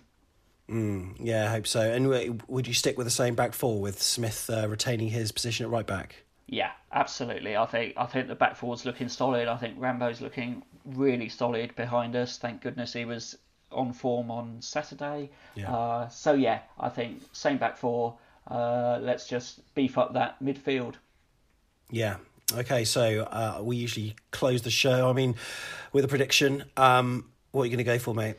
[0.69, 1.81] Mm, yeah, I hope so.
[1.81, 5.67] And would you stick with the same back four with Smith uh, retaining his position
[5.67, 6.25] at right back?
[6.47, 7.57] Yeah, absolutely.
[7.57, 9.49] I think I think the back four's looking solid.
[9.49, 12.39] I think Rambo's looking really solid behind us.
[12.39, 13.37] Thank goodness he was
[13.71, 15.31] on form on Saturday.
[15.55, 15.73] Yeah.
[15.73, 18.19] Uh, so yeah, I think same back four.
[18.47, 20.95] Uh, let's just beef up that midfield.
[21.91, 22.17] Yeah,
[22.57, 25.09] Okay, so uh, we usually close the show.
[25.09, 25.35] I mean,
[25.93, 26.65] with a prediction.
[26.77, 28.37] Um, what are you going to go for, mate?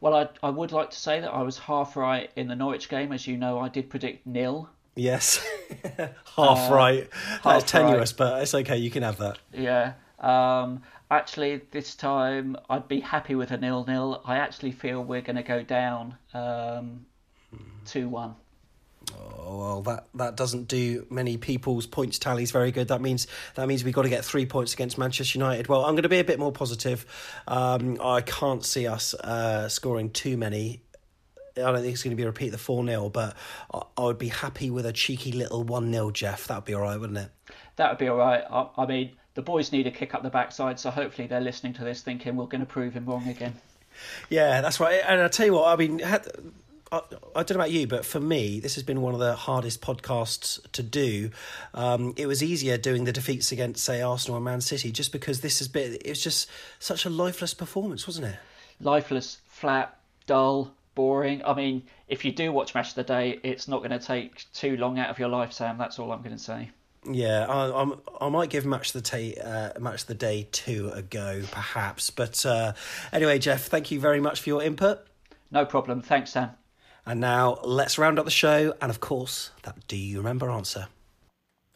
[0.00, 2.88] Well, I I would like to say that I was half right in the Norwich
[2.88, 3.12] game.
[3.12, 4.68] As you know, I did predict nil.
[4.94, 5.46] Yes,
[6.36, 7.08] half uh, right.
[7.44, 8.18] That's tenuous, right.
[8.18, 8.76] but it's okay.
[8.76, 9.38] You can have that.
[9.52, 9.94] Yeah.
[10.18, 14.22] Um, actually, this time I'd be happy with a nil-nil.
[14.24, 17.06] I actually feel we're going to go down um,
[17.86, 18.34] two-one.
[19.18, 22.88] Oh, well, that, that doesn't do many people's points tallies very good.
[22.88, 25.68] That means that means we've got to get three points against Manchester United.
[25.68, 27.04] Well, I'm going to be a bit more positive.
[27.46, 30.82] Um, I can't see us uh, scoring too many.
[31.56, 33.36] I don't think it's going to be a repeat the 4 0, but
[33.72, 36.46] I, would be happy with a cheeky little 1 0, Jeff.
[36.46, 37.30] That would be all right, wouldn't it?
[37.76, 38.42] That would be all right.
[38.48, 41.74] I, I mean, the boys need a kick up the backside, so hopefully they're listening
[41.74, 43.54] to this thinking we're going to prove him wrong again.
[44.30, 45.02] Yeah, that's right.
[45.06, 46.26] And I tell you what, I mean, had,
[46.92, 47.00] I,
[47.34, 49.80] I, don't know about you, but for me, this has been one of the hardest
[49.80, 51.30] podcasts to do.
[51.72, 55.40] Um, it was easier doing the defeats against, say, Arsenal and Man City, just because
[55.40, 55.94] this has been.
[55.94, 58.36] It was just such a lifeless performance, wasn't it?
[58.78, 61.42] Lifeless, flat, dull, boring.
[61.44, 64.52] I mean, if you do watch Match of the Day, it's not going to take
[64.52, 65.78] too long out of your life, Sam.
[65.78, 66.70] That's all I'm going to say.
[67.10, 71.02] Yeah, I, I'm, I might give match the day, uh, match the day two a
[71.02, 72.10] go, perhaps.
[72.10, 72.74] But uh,
[73.12, 75.00] anyway, Jeff, thank you very much for your input.
[75.50, 76.00] No problem.
[76.00, 76.50] Thanks, Sam.
[77.04, 80.86] And now let's round up the show, and of course, that do you remember answer.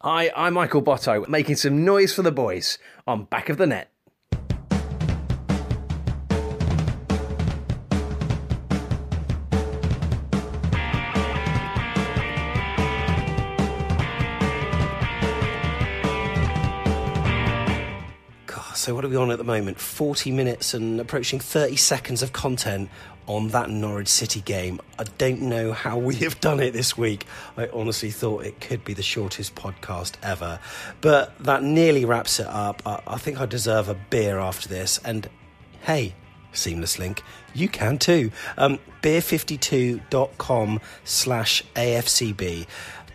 [0.01, 3.91] Hi, I'm Michael Botto, making some noise for the boys on Back of the Net.
[18.87, 19.81] So, what are we on at the moment?
[19.81, 22.89] 40 minutes and approaching 30 seconds of content
[23.27, 24.81] on that Norwich City game.
[24.97, 27.27] I don't know how we have done it this week.
[27.57, 30.61] I honestly thought it could be the shortest podcast ever.
[31.01, 32.81] But that nearly wraps it up.
[32.87, 35.01] I, think I deserve a beer after this.
[35.05, 35.29] And
[35.81, 36.15] hey,
[36.53, 37.25] Seamless Link,
[37.55, 38.31] you can too.
[38.57, 42.67] Um, beer52.com slash AFCB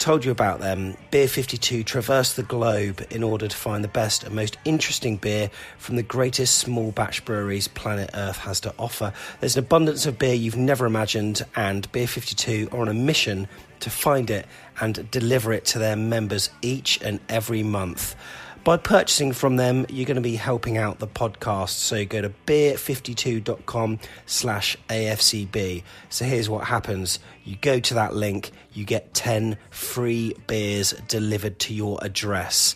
[0.01, 0.97] told you about them.
[1.11, 5.51] Beer 52 traversed the globe in order to find the best and most interesting beer
[5.77, 9.13] from the greatest small batch breweries planet Earth has to offer.
[9.39, 13.47] There's an abundance of beer you've never imagined, and Beer 52 are on a mission
[13.81, 14.47] to find it
[14.79, 18.15] and deliver it to their members each and every month.
[18.63, 21.69] By purchasing from them, you're going to be helping out the podcast.
[21.69, 25.81] So go to beer52.com slash AFCB.
[26.09, 27.17] So here's what happens.
[27.43, 32.75] You go to that link, you get 10 free beers delivered to your address.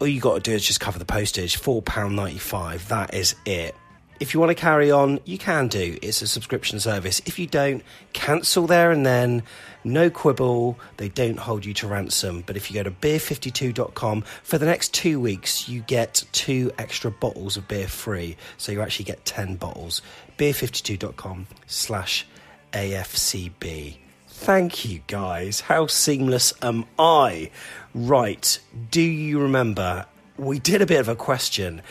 [0.00, 2.88] All you got to do is just cover the postage, £4.95.
[2.88, 3.76] That is it.
[4.18, 5.98] If you want to carry on, you can do.
[6.02, 7.22] It's a subscription service.
[7.26, 9.44] If you don't, cancel there and then.
[9.84, 10.78] No quibble.
[10.98, 12.42] They don't hold you to ransom.
[12.46, 17.10] But if you go to beer52.com, for the next two weeks, you get two extra
[17.10, 18.36] bottles of beer free.
[18.58, 20.02] So you actually get 10 bottles.
[20.38, 22.26] Beer52.com slash
[22.72, 23.96] AFCB.
[24.28, 25.60] Thank you, guys.
[25.60, 27.50] How seamless am I?
[27.94, 28.58] Right.
[28.90, 30.06] Do you remember?
[30.36, 31.82] We did a bit of a question.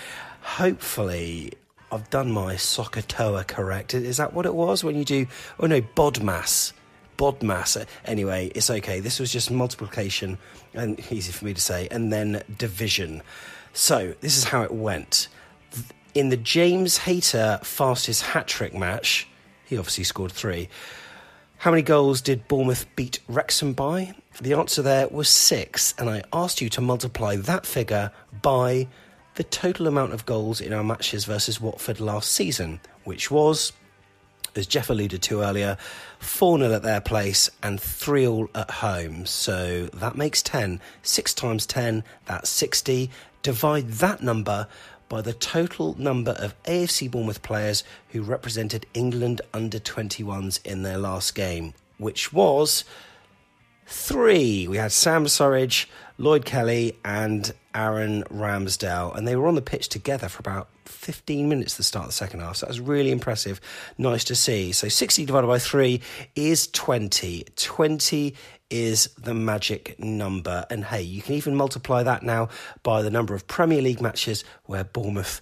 [0.41, 1.53] Hopefully,
[1.91, 3.93] I've done my SOHCAHTOA correct.
[3.93, 5.27] Is that what it was when you do?
[5.59, 5.81] Oh no,
[7.19, 7.39] BODMAS.
[7.39, 7.85] BODMAS.
[8.05, 8.99] Anyway, it's okay.
[9.01, 10.37] This was just multiplication,
[10.73, 13.21] and easy for me to say, and then division.
[13.73, 15.27] So this is how it went.
[16.15, 19.27] In the James Hayter fastest hat trick match,
[19.65, 20.69] he obviously scored three.
[21.57, 24.15] How many goals did Bournemouth beat Wrexham by?
[24.41, 28.11] The answer there was six, and I asked you to multiply that figure
[28.41, 28.87] by
[29.35, 33.73] the total amount of goals in our matches versus Watford last season, which was,
[34.55, 35.77] as Jeff alluded to earlier,
[36.19, 39.25] 4 0 at their place and 3 all at home.
[39.25, 40.81] So that makes 10.
[41.03, 43.09] 6 times 10, that's 60.
[43.41, 44.67] Divide that number
[45.09, 50.99] by the total number of AFC Bournemouth players who represented England under 21s in their
[50.99, 52.83] last game, which was
[53.89, 54.67] three.
[54.67, 55.87] We had Sam Surridge,
[56.17, 61.49] Lloyd Kelly, and Aaron Ramsdale, and they were on the pitch together for about 15
[61.49, 62.57] minutes to start the second half.
[62.57, 63.59] So that was really impressive.
[63.97, 64.71] Nice to see.
[64.71, 66.01] So 60 divided by 3
[66.35, 67.45] is 20.
[67.55, 68.35] 20
[68.69, 70.65] is the magic number.
[70.69, 72.49] And hey, you can even multiply that now
[72.83, 75.41] by the number of Premier League matches where Bournemouth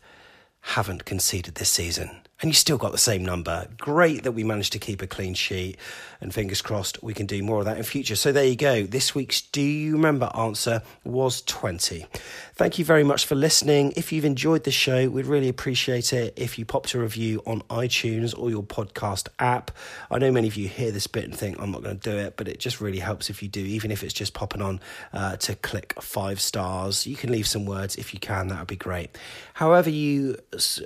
[0.62, 3.68] haven't conceded this season and you still got the same number.
[3.78, 5.78] Great that we managed to keep a clean sheet,
[6.22, 8.16] and fingers crossed we can do more of that in future.
[8.16, 8.84] So there you go.
[8.84, 12.06] This week's Do You Remember answer was 20.
[12.54, 13.94] Thank you very much for listening.
[13.96, 17.62] If you've enjoyed the show, we'd really appreciate it if you popped a review on
[17.70, 19.72] iTunes or your podcast app.
[20.12, 22.18] I know many of you hear this bit and think, I'm not going to do
[22.18, 24.80] it, but it just really helps if you do, even if it's just popping on
[25.14, 27.08] uh, to click five stars.
[27.08, 29.18] You can leave some words if you can, that would be great.
[29.54, 30.38] However, you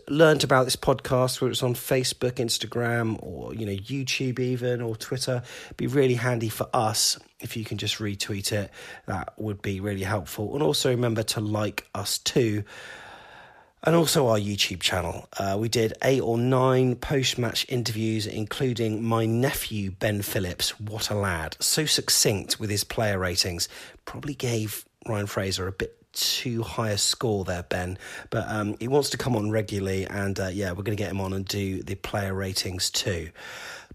[0.07, 4.95] learned about this podcast, whether it's on Facebook, Instagram, or you know YouTube even or
[4.95, 5.41] Twitter.
[5.65, 8.71] It'd be really handy for us if you can just retweet it.
[9.07, 10.53] That would be really helpful.
[10.53, 12.63] And also remember to like us too.
[13.83, 15.27] and also our YouTube channel.
[15.37, 20.79] Uh, we did eight or nine post match interviews, including my nephew, Ben Phillips.
[20.79, 21.57] What a lad.
[21.59, 23.67] So succinct with his player ratings.
[24.05, 27.97] Probably gave Ryan Fraser a bit too high a score there, Ben.
[28.29, 31.11] But um, he wants to come on regularly, and uh, yeah, we're going to get
[31.11, 33.29] him on and do the player ratings too.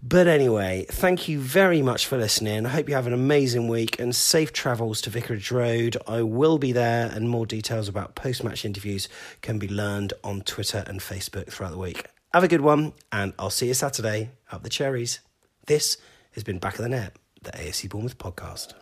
[0.01, 2.65] But anyway, thank you very much for listening.
[2.65, 5.97] I hope you have an amazing week and safe travels to Vicarage Road.
[6.07, 9.09] I will be there, and more details about post match interviews
[9.41, 12.05] can be learned on Twitter and Facebook throughout the week.
[12.33, 15.19] Have a good one, and I'll see you Saturday up the cherries.
[15.65, 15.97] This
[16.31, 18.73] has been Back of the Net, the AFC Bournemouth podcast.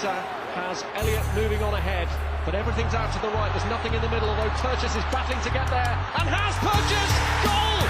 [0.00, 0.24] Hayter
[0.56, 2.08] has Elliott moving on ahead,
[2.48, 3.52] but everything's out to the right.
[3.52, 5.92] There's nothing in the middle, although Purches is battling to get there.
[6.16, 7.10] And has Purches!
[7.44, 7.84] Goal!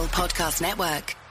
[0.00, 1.21] Podcast Network.